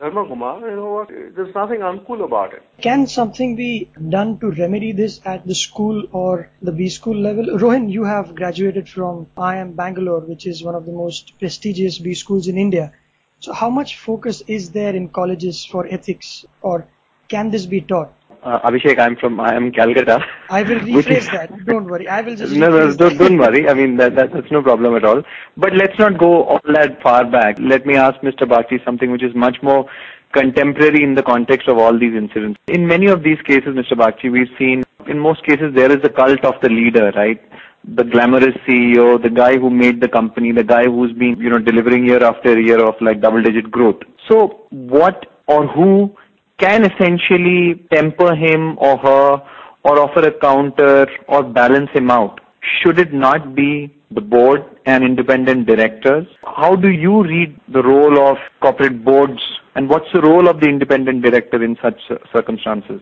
Dharmakumar, 0.00 0.68
you 0.68 0.74
know 0.74 0.90
what? 0.94 1.10
There's 1.10 1.54
nothing 1.54 1.82
uncool 1.90 2.24
about 2.24 2.54
it. 2.54 2.64
Can 2.82 3.06
something 3.06 3.54
be 3.54 3.88
done 4.08 4.40
to 4.40 4.50
remedy 4.50 4.90
this 4.90 5.20
at 5.24 5.46
the 5.46 5.54
school 5.54 6.02
or 6.10 6.50
the 6.60 6.72
B 6.72 6.88
school 6.88 7.16
level? 7.16 7.44
Rohin, 7.60 7.88
you 7.88 8.02
have 8.02 8.34
graduated 8.34 8.88
from 8.88 9.28
IIM 9.36 9.76
Bangalore, 9.76 10.22
which 10.22 10.44
is 10.44 10.64
one 10.64 10.74
of 10.74 10.86
the 10.86 10.92
most 10.92 11.38
prestigious 11.38 12.00
B 12.00 12.14
schools 12.14 12.48
in 12.48 12.58
India. 12.58 12.92
So 13.38 13.52
how 13.52 13.70
much 13.70 13.96
focus 13.96 14.42
is 14.48 14.72
there 14.72 14.96
in 14.96 15.10
colleges 15.10 15.64
for 15.64 15.86
ethics 15.86 16.44
or 16.62 16.88
can 17.28 17.52
this 17.52 17.64
be 17.64 17.80
taught? 17.80 18.12
Uh, 18.42 18.58
Abhishek, 18.60 18.98
I'm 18.98 19.16
from 19.16 19.36
IIM 19.36 19.74
Calcutta. 19.74 20.18
I 20.48 20.62
will 20.62 20.78
rephrase 20.80 21.30
that. 21.30 21.66
Don't 21.66 21.84
worry. 21.84 22.08
I 22.08 22.22
will 22.22 22.36
just. 22.36 22.54
No, 22.54 22.68
no, 22.70 22.94
don't, 22.94 23.18
don't 23.18 23.36
worry. 23.36 23.68
I 23.68 23.74
mean, 23.74 23.96
that, 23.98 24.16
that, 24.16 24.32
that's 24.32 24.50
no 24.50 24.62
problem 24.62 24.96
at 24.96 25.04
all. 25.04 25.22
But 25.58 25.74
let's 25.74 25.98
not 25.98 26.18
go 26.18 26.44
all 26.44 26.60
that 26.72 27.02
far 27.02 27.30
back. 27.30 27.58
Let 27.60 27.84
me 27.84 27.96
ask 27.96 28.18
Mr. 28.20 28.48
Bagchi 28.48 28.82
something 28.84 29.10
which 29.10 29.22
is 29.22 29.34
much 29.34 29.58
more 29.62 29.84
contemporary 30.32 31.02
in 31.02 31.14
the 31.14 31.22
context 31.22 31.68
of 31.68 31.76
all 31.76 31.98
these 31.98 32.14
incidents. 32.14 32.58
In 32.68 32.86
many 32.86 33.08
of 33.08 33.22
these 33.22 33.40
cases, 33.42 33.74
Mr. 33.74 33.92
Bagchi, 33.92 34.32
we've 34.32 34.54
seen, 34.58 34.84
in 35.06 35.18
most 35.18 35.44
cases, 35.44 35.74
there 35.74 35.90
is 35.90 36.02
a 36.02 36.08
cult 36.08 36.42
of 36.44 36.54
the 36.62 36.70
leader, 36.70 37.12
right? 37.14 37.42
The 37.84 38.04
glamorous 38.04 38.56
CEO, 38.66 39.22
the 39.22 39.30
guy 39.30 39.58
who 39.58 39.68
made 39.68 40.00
the 40.00 40.08
company, 40.08 40.52
the 40.52 40.64
guy 40.64 40.84
who's 40.84 41.12
been, 41.12 41.36
you 41.38 41.50
know, 41.50 41.58
delivering 41.58 42.06
year 42.06 42.22
after 42.24 42.58
year 42.58 42.82
of 42.82 42.94
like 43.02 43.20
double 43.20 43.42
digit 43.42 43.70
growth. 43.70 44.00
So 44.28 44.66
what 44.70 45.26
or 45.46 45.66
who 45.66 46.14
can 46.60 46.84
essentially 46.84 47.86
temper 47.92 48.34
him 48.34 48.76
or 48.78 48.98
her 48.98 49.42
or 49.82 49.98
offer 49.98 50.26
a 50.26 50.32
counter 50.40 51.06
or 51.28 51.42
balance 51.42 51.90
him 51.94 52.10
out. 52.10 52.40
should 52.80 52.98
it 52.98 53.12
not 53.12 53.54
be 53.54 53.90
the 54.10 54.20
board 54.20 54.62
and 54.86 55.04
independent 55.04 55.66
directors? 55.66 56.26
How 56.44 56.76
do 56.76 56.90
you 56.90 57.22
read 57.22 57.58
the 57.72 57.82
role 57.82 58.18
of 58.28 58.36
corporate 58.60 59.04
boards 59.04 59.40
and 59.74 59.88
what's 59.88 60.12
the 60.12 60.20
role 60.20 60.48
of 60.48 60.60
the 60.60 60.68
independent 60.68 61.22
director 61.22 61.62
in 61.62 61.76
such 61.82 61.98
circumstances? 62.34 63.00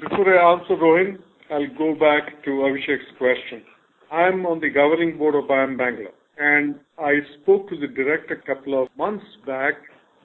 Before 0.00 0.28
I 0.38 0.52
answer 0.52 0.76
Rohin, 0.76 1.18
I'll 1.50 1.74
go 1.76 1.94
back 1.94 2.44
to 2.44 2.50
Abhishek's 2.50 3.10
question. 3.18 3.62
I'm 4.12 4.46
on 4.46 4.60
the 4.60 4.70
governing 4.70 5.18
board 5.18 5.34
of 5.34 5.44
IIM 5.44 5.76
Bangalore 5.76 6.14
and 6.38 6.76
I 6.98 7.14
spoke 7.42 7.68
to 7.70 7.76
the 7.76 7.86
director 7.86 8.34
a 8.34 8.54
couple 8.54 8.80
of 8.80 8.88
months 8.96 9.26
back 9.46 9.74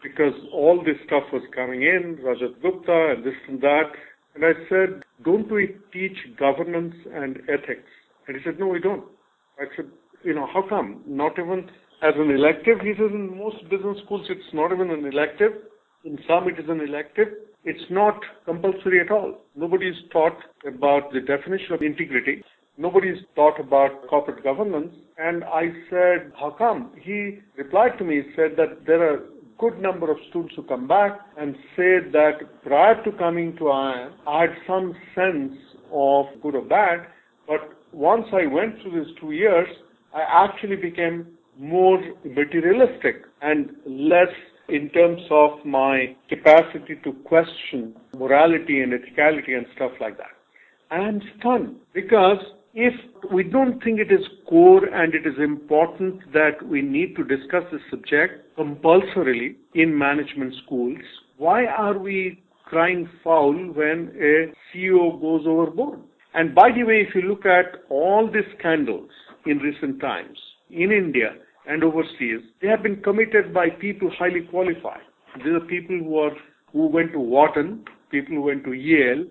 because 0.06 0.34
all 0.54 0.84
this 0.84 0.98
stuff 1.06 1.24
was 1.34 1.42
coming 1.54 1.82
in, 1.82 2.18
Rajat 2.24 2.62
Gupta 2.62 3.16
and 3.16 3.24
this 3.26 3.34
and 3.48 3.60
that. 3.62 3.90
And 4.36 4.46
I 4.46 4.54
said, 4.70 5.04
don't 5.24 5.52
we 5.52 5.76
teach 5.92 6.18
governance 6.38 6.96
and 7.14 7.38
ethics? 7.50 7.90
And 8.28 8.38
he 8.38 8.44
said, 8.44 8.60
no, 8.60 8.68
we 8.68 8.80
don't. 8.80 9.06
I 9.60 9.66
said, 9.76 9.86
you 10.24 10.36
know, 10.36 10.48
how 10.54 10.64
come? 10.68 11.02
Not 11.08 11.40
even 11.40 11.70
as 12.04 12.14
an 12.18 12.30
elective? 12.30 12.80
He 12.82 12.94
says, 12.94 13.12
in 13.12 13.38
most 13.38 13.64
business 13.70 13.98
schools, 14.06 14.28
it's 14.30 14.54
not 14.54 14.72
even 14.72 14.92
an 14.92 15.06
elective. 15.06 15.54
In 16.04 16.20
some, 16.28 16.48
it 16.48 16.60
is 16.60 16.70
an 16.70 16.82
elective. 16.82 17.30
It's 17.64 17.90
not 17.90 18.20
compulsory 18.46 19.02
at 19.02 19.10
all. 19.10 19.40
Nobody 19.56 19.88
is 19.88 19.96
taught 20.12 20.38
about 20.68 21.12
the 21.14 21.22
definition 21.22 21.74
of 21.74 21.82
integrity. 21.82 22.44
Nobody 22.78 23.10
is 23.10 23.20
taught 23.36 23.60
about 23.60 24.08
corporate 24.10 24.44
governance. 24.44 24.94
And 25.18 25.44
I 25.46 25.70
said, 25.90 26.34
how 26.38 26.54
come? 26.58 26.92
He 27.02 27.40
replied 27.58 27.98
to 28.00 28.04
me, 28.04 28.22
said 28.36 28.52
that 28.58 28.86
there 28.86 29.02
are 29.02 29.20
good 29.58 29.80
number 29.80 30.12
of 30.12 30.18
students 30.30 30.56
who 30.56 30.64
come 30.64 30.88
back 30.88 31.20
and 31.38 31.56
say 31.76 32.00
that 32.12 32.40
prior 32.64 33.02
to 33.04 33.12
coming 33.14 33.56
to 33.58 33.64
IIM, 33.64 34.12
I 34.28 34.42
had 34.42 34.50
some 34.68 34.94
sense 35.14 35.54
of 35.92 36.26
good 36.42 36.56
or 36.56 36.66
bad, 36.66 37.08
but 37.48 37.62
once 37.92 38.26
I 38.34 38.46
went 38.48 38.82
through 38.82 39.04
these 39.04 39.16
two 39.20 39.32
years, 39.32 39.68
I 40.14 40.24
actually 40.46 40.76
became 40.76 41.28
more 41.58 42.00
materialistic 42.24 43.24
and 43.42 43.70
less 43.86 44.34
in 44.68 44.90
terms 44.90 45.22
of 45.30 45.64
my 45.66 46.16
capacity 46.28 46.96
to 47.04 47.14
question 47.26 47.96
morality 48.18 48.82
and 48.82 48.94
ethicality 48.94 49.56
and 49.56 49.66
stuff 49.76 49.92
like 50.02 50.18
that. 50.18 50.32
I 50.92 50.98
am 50.98 51.22
stunned 51.40 51.76
because 51.94 52.40
if 52.76 52.94
we 53.32 53.42
don't 53.42 53.82
think 53.82 54.00
it 54.00 54.12
is 54.12 54.20
core 54.50 54.84
and 54.86 55.16
it 55.16 55.26
is 55.26 55.36
important 55.40 56.20
that 56.34 56.62
we 56.68 56.82
need 56.82 57.16
to 57.16 57.24
discuss 57.24 57.64
this 57.72 57.82
subject 57.90 58.54
compulsorily 58.58 59.56
in 59.74 59.98
management 59.98 60.54
schools, 60.66 61.00
why 61.38 61.66
are 61.66 61.98
we 61.98 62.44
crying 62.66 63.10
foul 63.24 63.54
when 63.54 64.12
a 64.20 64.52
CEO 64.70 65.20
goes 65.22 65.46
overboard? 65.48 66.00
And 66.34 66.54
by 66.54 66.70
the 66.76 66.84
way, 66.84 67.06
if 67.08 67.16
you 67.16 67.22
look 67.22 67.46
at 67.46 67.84
all 67.90 68.30
the 68.30 68.42
scandals 68.60 69.10
in 69.46 69.60
recent 69.60 70.02
times 70.02 70.38
in 70.70 70.92
India 70.92 71.30
and 71.66 71.82
overseas, 71.82 72.42
they 72.62 72.68
have 72.68 72.84
been 72.84 73.02
committed 73.02 73.54
by 73.54 73.70
people 73.70 74.12
highly 74.20 74.42
qualified. 74.42 75.02
These 75.38 75.54
are 75.54 75.60
people 75.62 75.98
who 75.98 76.18
are 76.18 76.32
who 76.74 76.88
went 76.88 77.14
to 77.14 77.20
Wharton, 77.20 77.86
people 78.12 78.36
who 78.36 78.42
went 78.42 78.66
to 78.66 78.74
Yale, 78.74 79.24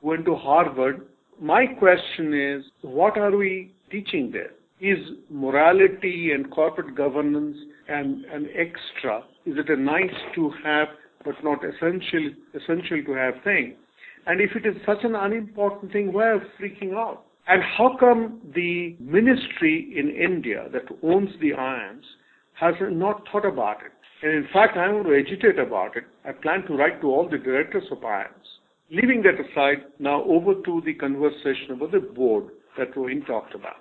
who 0.00 0.08
went 0.08 0.24
to 0.26 0.36
Harvard, 0.36 1.08
my 1.40 1.66
question 1.66 2.34
is, 2.34 2.64
what 2.82 3.16
are 3.18 3.36
we 3.36 3.72
teaching 3.90 4.30
there? 4.32 4.50
Is 4.80 4.98
morality 5.30 6.32
and 6.32 6.50
corporate 6.50 6.96
governance 6.96 7.56
an, 7.88 8.24
an 8.32 8.48
extra? 8.54 9.18
Is 9.46 9.56
it 9.56 9.68
a 9.70 9.76
nice 9.76 10.14
to 10.34 10.50
have 10.64 10.88
but 11.24 11.34
not 11.42 11.64
essential 11.64 12.30
essential 12.54 13.02
to 13.06 13.12
have 13.12 13.34
thing? 13.44 13.76
And 14.26 14.40
if 14.40 14.50
it 14.56 14.66
is 14.66 14.74
such 14.86 15.04
an 15.04 15.14
unimportant 15.14 15.92
thing, 15.92 16.12
why 16.12 16.28
are 16.28 16.46
freaking 16.60 16.94
out? 16.94 17.24
And 17.46 17.62
how 17.62 17.96
come 17.98 18.40
the 18.54 18.96
ministry 18.98 19.92
in 19.96 20.10
India 20.10 20.66
that 20.72 20.82
owns 21.02 21.30
the 21.40 21.50
IIMs 21.50 22.04
has 22.54 22.74
not 22.90 23.22
thought 23.30 23.44
about 23.44 23.78
it? 23.84 23.92
And 24.22 24.32
in 24.32 24.48
fact, 24.52 24.76
I'm 24.76 25.02
going 25.02 25.04
to 25.04 25.30
agitate 25.30 25.58
about 25.58 25.96
it. 25.96 26.04
I 26.24 26.32
plan 26.32 26.64
to 26.66 26.74
write 26.74 27.02
to 27.02 27.08
all 27.08 27.28
the 27.28 27.36
directors 27.36 27.84
of 27.90 27.98
IIMs 27.98 28.53
Leaving 28.90 29.22
that 29.22 29.40
aside, 29.40 29.84
now 29.98 30.22
over 30.24 30.54
to 30.64 30.82
the 30.84 30.94
conversation 30.94 31.70
about 31.72 31.92
the 31.92 32.00
board 32.00 32.50
that 32.76 32.94
Rohin 32.94 33.26
talked 33.26 33.54
about. 33.54 33.76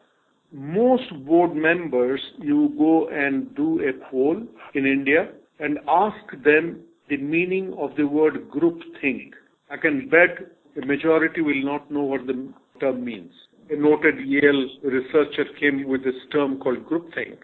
Most 0.52 1.04
board 1.26 1.56
members, 1.56 2.22
you 2.40 2.74
go 2.78 3.10
and 3.10 3.54
do 3.56 3.82
a 3.82 3.94
poll 4.10 4.42
in 4.76 4.86
India 4.86 5.30
and 5.60 5.80
ask 5.88 6.44
them 6.44 6.82
the 7.10 7.18
meaning 7.18 7.76
of 7.78 7.96
the 7.98 8.08
word 8.08 8.50
group 8.50 8.80
think. 9.02 9.34
I 9.70 9.78
can 9.78 10.10
bet 10.10 10.38
the 10.76 10.86
majority 10.86 11.42
will 11.42 11.64
not 11.64 11.92
know 11.92 12.04
what 12.04 12.26
the 12.26 12.54
term 12.80 13.04
means. 13.04 13.32
A 13.70 13.76
noted 13.76 14.16
Yale 14.26 14.70
researcher 14.84 15.46
came 15.60 15.88
with 15.88 16.04
this 16.04 16.16
term 16.32 16.60
called 16.60 16.86
groupthink. 16.86 17.38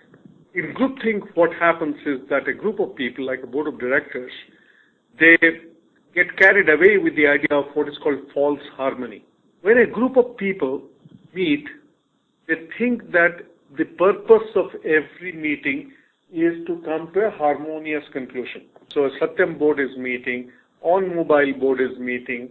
In 0.53 0.73
groupthink, 0.73 1.35
what 1.35 1.51
happens 1.59 1.95
is 2.05 2.19
that 2.29 2.47
a 2.47 2.53
group 2.53 2.79
of 2.79 2.95
people, 2.95 3.25
like 3.25 3.41
a 3.43 3.47
board 3.47 3.67
of 3.67 3.79
directors, 3.79 4.31
they 5.19 5.37
get 6.13 6.35
carried 6.37 6.69
away 6.69 6.97
with 6.97 7.15
the 7.15 7.27
idea 7.27 7.57
of 7.57 7.65
what 7.73 7.87
is 7.87 7.97
called 8.01 8.19
false 8.33 8.61
harmony. 8.75 9.23
When 9.61 9.77
a 9.77 9.85
group 9.85 10.17
of 10.17 10.37
people 10.37 10.81
meet, 11.33 11.65
they 12.47 12.55
think 12.77 13.11
that 13.11 13.45
the 13.77 13.85
purpose 13.85 14.49
of 14.55 14.69
every 14.83 15.33
meeting 15.33 15.91
is 16.33 16.65
to 16.65 16.81
come 16.85 17.11
to 17.13 17.27
a 17.27 17.31
harmonious 17.31 18.03
conclusion. 18.11 18.63
So 18.93 19.05
a 19.05 19.11
Satyam 19.19 19.59
board 19.59 19.79
is 19.79 19.95
meeting, 19.97 20.51
OnMobile 20.85 21.59
board 21.59 21.81
is 21.81 21.97
meeting, 21.99 22.49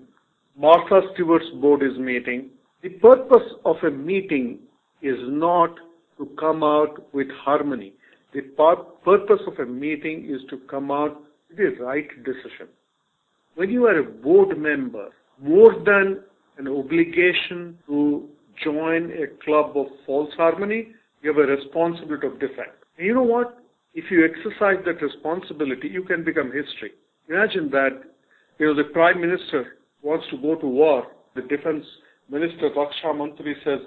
Martha 0.56 1.00
Stewart's 1.14 1.50
board 1.60 1.82
is 1.82 1.98
meeting. 1.98 2.50
The 2.82 2.90
purpose 2.90 3.54
of 3.64 3.76
a 3.82 3.90
meeting 3.90 4.60
is 5.02 5.16
not 5.20 5.74
to 6.18 6.26
come 6.38 6.62
out 6.62 7.12
with 7.12 7.28
harmony. 7.30 7.94
The 8.32 8.42
purpose 8.42 9.40
of 9.46 9.58
a 9.58 9.66
meeting 9.66 10.28
is 10.28 10.40
to 10.50 10.58
come 10.68 10.90
out 10.90 11.20
with 11.48 11.58
the 11.58 11.84
right 11.84 12.08
decision 12.24 12.68
when 13.58 13.70
you 13.70 13.86
are 13.86 13.98
a 13.98 14.04
board 14.04 14.56
member, 14.56 15.08
more 15.42 15.72
than 15.84 16.22
an 16.58 16.68
obligation 16.68 17.76
to 17.88 18.28
join 18.62 19.10
a 19.10 19.26
club 19.44 19.76
of 19.76 19.86
false 20.06 20.32
harmony, 20.36 20.92
you 21.22 21.34
have 21.34 21.38
a 21.38 21.52
responsibility 21.56 22.28
of 22.28 22.38
defense. 22.38 22.78
And 22.96 23.06
you 23.08 23.14
know 23.14 23.24
what? 23.24 23.58
If 23.94 24.12
you 24.12 24.24
exercise 24.24 24.84
that 24.86 25.02
responsibility, 25.02 25.88
you 25.88 26.04
can 26.04 26.22
become 26.22 26.52
history. 26.52 26.92
Imagine 27.28 27.68
that, 27.70 28.00
you 28.60 28.66
know, 28.66 28.76
the 28.76 28.90
prime 28.92 29.20
minister 29.20 29.78
wants 30.02 30.26
to 30.30 30.36
go 30.38 30.54
to 30.54 30.66
war. 30.66 31.08
The 31.34 31.42
defense 31.42 31.84
minister, 32.30 32.70
Raksha 32.76 33.06
Mantri, 33.06 33.54
says, 33.64 33.80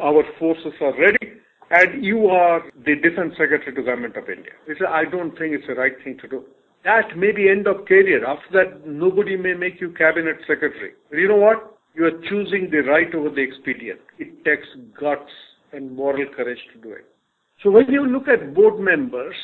our 0.00 0.24
forces 0.40 0.72
are 0.80 0.98
ready, 0.98 1.34
and 1.70 2.04
you 2.04 2.26
are 2.26 2.64
the 2.84 2.96
defense 2.96 3.34
secretary 3.38 3.72
to 3.72 3.82
government 3.84 4.16
of 4.16 4.28
India. 4.28 4.50
He 4.66 4.72
said, 4.80 4.88
I 4.88 5.04
don't 5.04 5.38
think 5.38 5.54
it's 5.54 5.68
the 5.68 5.74
right 5.76 5.94
thing 6.02 6.18
to 6.22 6.26
do. 6.26 6.44
That 6.84 7.16
may 7.16 7.30
be 7.30 7.48
end 7.48 7.68
of 7.68 7.86
career. 7.86 8.26
After 8.26 8.50
that, 8.52 8.86
nobody 8.86 9.36
may 9.36 9.54
make 9.54 9.80
you 9.80 9.92
cabinet 9.92 10.38
secretary. 10.48 10.92
But 11.10 11.18
you 11.18 11.28
know 11.28 11.36
what? 11.36 11.78
You 11.94 12.06
are 12.06 12.20
choosing 12.28 12.70
the 12.70 12.80
right 12.80 13.14
over 13.14 13.30
the 13.30 13.42
expedient. 13.42 14.00
It 14.18 14.44
takes 14.44 14.66
guts 14.98 15.30
and 15.72 15.94
moral 15.94 16.26
courage 16.34 16.58
to 16.74 16.80
do 16.80 16.92
it. 16.92 17.06
So 17.62 17.70
when 17.70 17.88
you 17.88 18.06
look 18.06 18.26
at 18.26 18.54
board 18.54 18.80
members, 18.80 19.36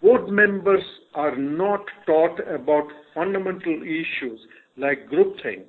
board 0.00 0.28
members 0.28 0.82
are 1.14 1.36
not 1.36 1.80
taught 2.06 2.40
about 2.48 2.84
fundamental 3.14 3.82
issues 3.82 4.40
like 4.78 5.10
groupthink 5.10 5.64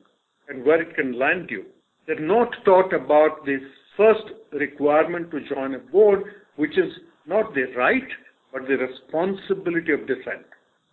and 0.47 0.63
where 0.63 0.82
it 0.82 0.95
can 0.95 1.19
land 1.19 1.49
you. 1.49 1.65
They're 2.08 2.19
not 2.19 2.49
taught 2.63 2.93
about 2.93 3.45
the 3.45 3.58
first 3.97 4.23
requirement 4.53 5.32
to 5.32 5.41
join 5.53 5.75
a 5.75 5.79
board, 5.79 6.23
which 6.55 6.77
is 6.77 6.91
not 7.27 7.53
the 7.53 7.65
right, 7.75 8.08
but 8.53 8.62
the 8.67 8.77
responsibility 8.77 9.91
of 9.91 10.08
dissent 10.08 10.45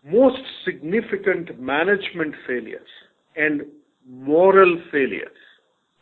most 0.06 0.40
significant 0.64 1.60
management 1.60 2.34
failures 2.46 2.88
and 3.34 3.62
moral 4.08 4.80
failures 4.92 5.36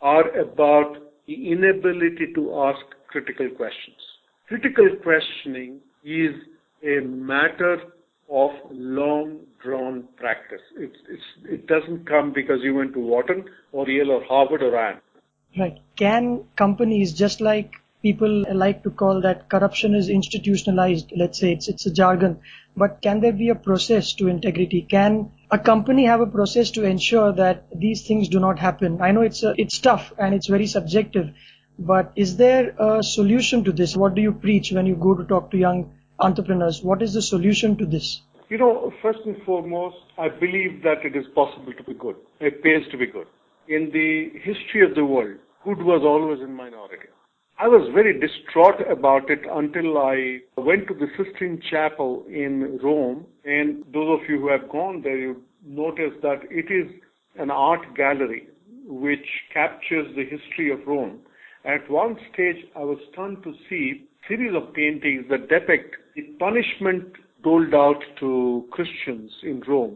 are 0.01 0.29
about 0.37 0.97
the 1.27 1.51
inability 1.51 2.31
to 2.35 2.55
ask 2.55 2.79
critical 3.07 3.49
questions. 3.49 3.97
Critical 4.47 4.89
questioning 5.01 5.79
is 6.03 6.35
a 6.83 7.01
matter 7.01 7.81
of 8.29 8.51
long 8.71 9.39
drawn 9.63 10.07
practice. 10.17 10.61
It's, 10.77 10.97
it's, 11.09 11.23
it 11.45 11.67
doesn't 11.67 12.07
come 12.07 12.31
because 12.31 12.59
you 12.61 12.75
went 12.75 12.93
to 12.93 12.99
Wharton 12.99 13.45
or 13.71 13.89
Yale 13.89 14.11
or 14.11 14.23
Harvard 14.23 14.61
or 14.61 14.71
IIM. 14.71 14.99
Right. 15.57 15.79
Can 15.95 16.43
companies, 16.57 17.13
just 17.13 17.41
like 17.41 17.73
people 18.05 18.43
like 18.53 18.83
to 18.83 18.91
call 19.01 19.21
that 19.21 19.49
corruption 19.49 19.95
is 19.95 20.09
institutionalized, 20.09 21.11
let's 21.17 21.39
say 21.39 21.51
it's, 21.53 21.67
it's 21.67 21.87
a 21.87 21.93
jargon, 21.99 22.39
but 22.77 23.01
can 23.01 23.19
there 23.21 23.33
be 23.33 23.49
a 23.49 23.55
process 23.55 24.13
to 24.13 24.27
integrity? 24.27 24.81
Can 24.83 25.31
a 25.49 25.57
company 25.57 26.05
have 26.05 26.21
a 26.21 26.27
process 26.27 26.69
to 26.71 26.83
ensure 26.83 27.31
that 27.33 27.65
these 27.85 28.05
things 28.07 28.29
do 28.29 28.39
not 28.39 28.59
happen? 28.59 29.01
I 29.01 29.11
know 29.11 29.21
it's 29.21 29.41
a, 29.43 29.55
it's 29.57 29.79
tough 29.79 30.13
and 30.19 30.35
it's 30.35 30.47
very 30.47 30.67
subjective, 30.67 31.31
but 31.79 32.11
is 32.15 32.37
there 32.37 32.75
a 32.77 33.01
solution 33.01 33.63
to 33.63 33.71
this? 33.71 33.95
What 33.95 34.13
do 34.13 34.21
you 34.21 34.33
preach 34.33 34.71
when 34.71 34.85
you 34.85 34.95
go 34.95 35.15
to 35.15 35.23
talk 35.23 35.49
to 35.51 35.57
young 35.57 35.91
entrepreneurs? 36.19 36.83
What 36.83 37.01
is 37.01 37.13
the 37.15 37.23
solution 37.23 37.75
to 37.77 37.87
this? 37.87 38.21
You 38.49 38.59
know, 38.59 38.93
first 39.01 39.19
and 39.25 39.41
foremost, 39.43 39.97
I 40.19 40.29
believe 40.29 40.83
that 40.83 41.03
it 41.03 41.15
is 41.15 41.25
possible 41.33 41.73
to 41.73 41.83
be 41.83 41.95
good. 41.95 42.17
It 42.39 42.61
pays 42.61 42.83
to 42.91 42.97
be 42.97 43.07
good. 43.07 43.27
In 43.67 43.89
the 43.91 44.39
history 44.43 44.85
of 44.87 44.93
the 44.93 45.03
world, 45.03 45.37
good 45.63 45.81
was 45.81 46.03
always 46.03 46.41
in 46.41 46.53
minority. 46.53 47.07
I 47.57 47.69
was 47.69 47.89
very 47.93 48.19
distraught 48.19 48.81
about 48.91 49.29
it 49.29 49.39
until 49.49 49.97
I 49.97 50.39
went 50.57 50.87
to 50.89 50.93
the 50.93 51.07
Sistine 51.15 51.61
Chapel 51.69 52.25
in 52.27 52.79
Rome. 52.83 53.25
And 53.45 53.85
those 53.93 54.19
of 54.19 54.29
you 54.29 54.39
who 54.41 54.49
have 54.49 54.69
gone 54.69 55.01
there, 55.01 55.17
you 55.17 55.41
notice 55.65 56.11
that 56.21 56.41
it 56.51 56.69
is 56.69 56.91
an 57.39 57.49
art 57.49 57.95
gallery 57.95 58.49
which 58.87 59.25
captures 59.53 60.13
the 60.15 60.25
history 60.25 60.69
of 60.69 60.85
Rome. 60.85 61.19
At 61.63 61.89
one 61.89 62.17
stage, 62.33 62.57
I 62.75 62.83
was 62.83 62.97
stunned 63.13 63.41
to 63.43 63.53
see 63.69 64.03
a 64.03 64.27
series 64.27 64.53
of 64.53 64.73
paintings 64.73 65.25
that 65.29 65.47
depict 65.47 65.95
the 66.15 66.23
punishment 66.37 67.05
doled 67.41 67.73
out 67.73 68.03
to 68.19 68.65
Christians 68.71 69.31
in 69.43 69.61
Rome 69.65 69.95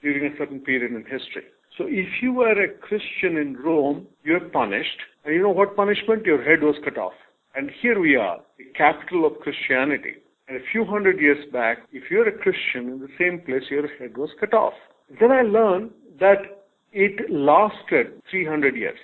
during 0.00 0.32
a 0.32 0.36
certain 0.38 0.60
period 0.60 0.92
in 0.92 1.02
history. 1.02 1.44
So 1.76 1.86
if 1.88 2.22
you 2.22 2.32
were 2.32 2.62
a 2.62 2.68
Christian 2.68 3.36
in 3.36 3.56
Rome, 3.56 4.06
you're 4.22 4.48
punished. 4.48 5.00
And 5.24 5.34
you 5.34 5.42
know 5.42 5.50
what 5.50 5.76
punishment? 5.76 6.24
Your 6.24 6.42
head 6.42 6.62
was 6.62 6.76
cut 6.84 6.96
off. 6.96 7.12
And 7.54 7.70
here 7.82 8.00
we 8.00 8.16
are, 8.16 8.38
the 8.58 8.64
capital 8.76 9.26
of 9.26 9.40
Christianity. 9.40 10.14
And 10.48 10.56
a 10.56 10.64
few 10.72 10.84
hundred 10.84 11.20
years 11.20 11.44
back, 11.52 11.78
if 11.92 12.10
you're 12.10 12.28
a 12.28 12.38
Christian 12.38 12.88
in 12.88 13.00
the 13.00 13.08
same 13.18 13.40
place, 13.40 13.64
your 13.70 13.86
head 13.98 14.16
was 14.16 14.30
cut 14.38 14.54
off. 14.54 14.72
Then 15.20 15.30
I 15.30 15.42
learned 15.42 15.90
that 16.20 16.64
it 16.92 17.30
lasted 17.30 18.20
300 18.30 18.76
years. 18.76 18.98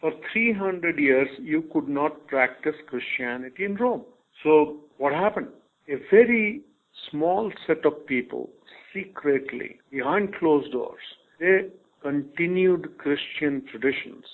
For 0.00 0.12
300 0.32 0.98
years, 0.98 1.28
you 1.38 1.64
could 1.72 1.88
not 1.88 2.26
practice 2.26 2.74
Christianity 2.86 3.64
in 3.64 3.76
Rome. 3.76 4.04
So 4.42 4.78
what 4.98 5.12
happened? 5.12 5.48
A 5.88 5.96
very 6.10 6.62
small 7.10 7.52
set 7.66 7.84
of 7.84 8.06
people 8.06 8.50
secretly, 8.94 9.78
behind 9.90 10.34
closed 10.34 10.72
doors, 10.72 11.00
they 11.38 11.68
continued 12.02 12.96
Christian 12.98 13.62
traditions 13.70 14.24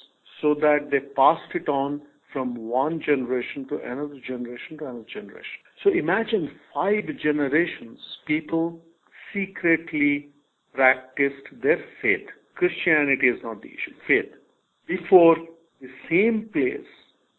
so 0.41 0.55
that 0.55 0.89
they 0.91 1.01
passed 1.01 1.55
it 1.55 1.69
on 1.69 2.01
from 2.33 2.57
one 2.57 3.01
generation 3.01 3.67
to 3.69 3.77
another 3.77 4.21
generation 4.27 4.77
to 4.79 4.85
another 4.85 5.07
generation. 5.13 5.59
So 5.83 5.91
imagine 5.91 6.51
five 6.75 7.05
generations, 7.23 7.99
people 8.27 8.81
secretly 9.33 10.29
practiced 10.75 11.47
their 11.63 11.83
faith. 12.03 12.27
Christianity 12.55 13.29
is 13.29 13.39
not 13.43 13.63
the 13.63 13.69
issue, 13.69 13.95
faith. 14.07 14.33
Before 14.87 15.37
the 15.81 15.89
same 16.11 16.49
place 16.53 16.87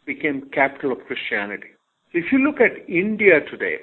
became 0.06 0.50
capital 0.52 0.92
of 0.92 1.00
Christianity. 1.06 1.68
If 2.14 2.32
you 2.32 2.40
look 2.40 2.62
at 2.62 2.90
India 2.90 3.42
today, 3.52 3.78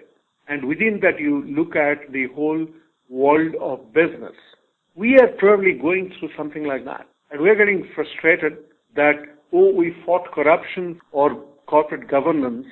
and 0.48 0.64
within 0.64 1.00
that 1.02 1.20
you 1.20 1.44
look 1.46 1.76
at 1.76 2.12
the 2.12 2.26
whole 2.34 2.66
world 3.08 3.54
of 3.60 3.92
business, 3.92 4.34
we 4.94 5.16
are 5.18 5.28
probably 5.38 5.72
going 5.72 6.12
through 6.18 6.30
something 6.36 6.64
like 6.64 6.84
that. 6.84 7.06
And 7.30 7.40
we're 7.40 7.56
getting 7.56 7.88
frustrated 7.94 8.58
that, 8.96 9.14
oh, 9.52 9.72
we 9.72 9.94
fought 10.04 10.30
corruption 10.32 11.00
or 11.12 11.44
corporate 11.66 12.08
governance 12.08 12.66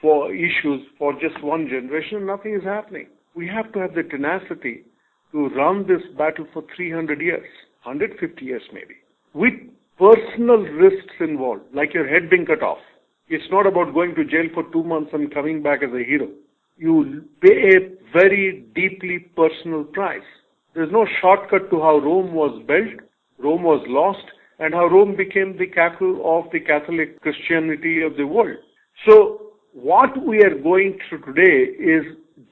for 0.00 0.32
issues 0.32 0.86
for 0.98 1.12
just 1.14 1.42
one 1.42 1.68
generation, 1.68 2.26
nothing 2.26 2.54
is 2.54 2.64
happening. 2.64 3.08
We 3.34 3.48
have 3.48 3.72
to 3.72 3.80
have 3.80 3.94
the 3.94 4.02
tenacity 4.02 4.84
to 5.32 5.48
run 5.50 5.86
this 5.86 6.02
battle 6.16 6.46
for 6.52 6.64
300 6.76 7.20
years, 7.20 7.46
150 7.82 8.44
years 8.44 8.62
maybe, 8.72 8.94
with 9.34 9.54
personal 9.98 10.58
risks 10.58 11.14
involved, 11.20 11.62
like 11.74 11.94
your 11.94 12.08
head 12.08 12.30
being 12.30 12.46
cut 12.46 12.62
off. 12.62 12.78
It's 13.28 13.50
not 13.50 13.66
about 13.66 13.92
going 13.92 14.14
to 14.14 14.24
jail 14.24 14.48
for 14.54 14.64
two 14.72 14.82
months 14.82 15.10
and 15.12 15.32
coming 15.32 15.62
back 15.62 15.82
as 15.82 15.90
a 15.92 16.04
hero. 16.04 16.28
You 16.78 17.24
pay 17.42 17.76
a 17.76 17.90
very 18.12 18.64
deeply 18.74 19.18
personal 19.36 19.84
price. 19.84 20.22
There's 20.74 20.92
no 20.92 21.06
shortcut 21.20 21.70
to 21.70 21.80
how 21.80 21.98
Rome 21.98 22.32
was 22.32 22.62
built, 22.66 23.02
Rome 23.38 23.64
was 23.64 23.84
lost, 23.88 24.24
and 24.58 24.74
how 24.74 24.86
Rome 24.86 25.16
became 25.16 25.56
the 25.56 25.66
capital 25.66 26.22
of 26.24 26.50
the 26.52 26.60
Catholic 26.60 27.20
Christianity 27.20 28.02
of 28.02 28.16
the 28.16 28.26
world. 28.26 28.56
So, 29.08 29.52
what 29.72 30.10
we 30.26 30.42
are 30.42 30.58
going 30.58 30.98
through 31.08 31.20
today 31.22 31.72
is 31.80 32.04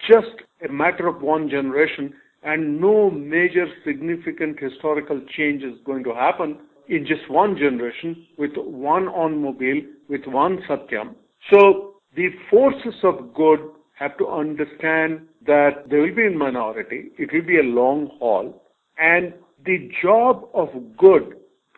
just 0.08 0.42
a 0.68 0.72
matter 0.72 1.08
of 1.08 1.22
one 1.22 1.48
generation, 1.48 2.14
and 2.42 2.80
no 2.80 3.10
major 3.10 3.66
significant 3.84 4.60
historical 4.60 5.20
change 5.36 5.62
is 5.62 5.74
going 5.84 6.04
to 6.04 6.14
happen 6.14 6.58
in 6.88 7.04
just 7.04 7.28
one 7.28 7.56
generation 7.56 8.26
with 8.38 8.52
one 8.56 9.06
OnMobile, 9.06 9.86
with 10.08 10.24
one 10.26 10.58
Satyam. 10.68 11.14
So 11.52 11.94
the 12.14 12.28
forces 12.48 12.94
of 13.02 13.34
good 13.34 13.58
have 13.98 14.16
to 14.18 14.28
understand 14.28 15.22
that 15.46 15.88
they 15.90 15.96
will 15.96 16.14
be 16.14 16.26
in 16.26 16.38
minority, 16.38 17.10
it 17.18 17.32
will 17.32 17.46
be 17.46 17.58
a 17.58 17.62
long 17.62 18.10
haul, 18.18 18.62
and 18.98 19.32
the 19.64 19.90
job 20.02 20.48
of 20.54 20.68
good 20.96 21.36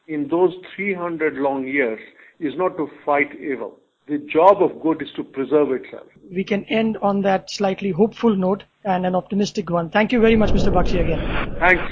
in 0.09 0.27
those 0.29 0.55
300 0.75 1.35
long 1.35 1.67
years 1.67 2.01
is 2.41 2.55
not 2.57 2.77
to 2.77 2.89
fight 3.05 3.29
evil. 3.41 3.79
The 4.09 4.19
job 4.19 4.63
of 4.63 4.81
good 4.81 5.03
is 5.03 5.09
to 5.17 5.23
preserve 5.23 5.71
itself. 5.71 6.07
We 6.33 6.43
can 6.43 6.65
end 6.65 6.97
on 7.03 7.21
that 7.23 7.51
slightly 7.51 7.91
hopeful 7.91 8.35
note 8.35 8.65
and 8.85 9.05
an 9.05 9.15
optimistic 9.15 9.69
one. 9.69 9.91
Thank 9.91 10.13
you 10.13 10.21
very 10.21 10.35
much, 10.35 10.51
Mr. 10.51 10.73
Bagchi, 10.73 11.01
again. 11.01 11.57
Thanks. 11.59 11.83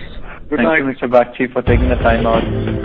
Good 0.48 0.59
Thank 0.59 0.68
night. 0.68 0.79
you, 0.79 0.85
Mr. 0.85 1.11
Bagchi, 1.11 1.52
for 1.52 1.61
taking 1.61 1.88
the 1.90 1.96
time 1.96 2.26
out. 2.26 2.75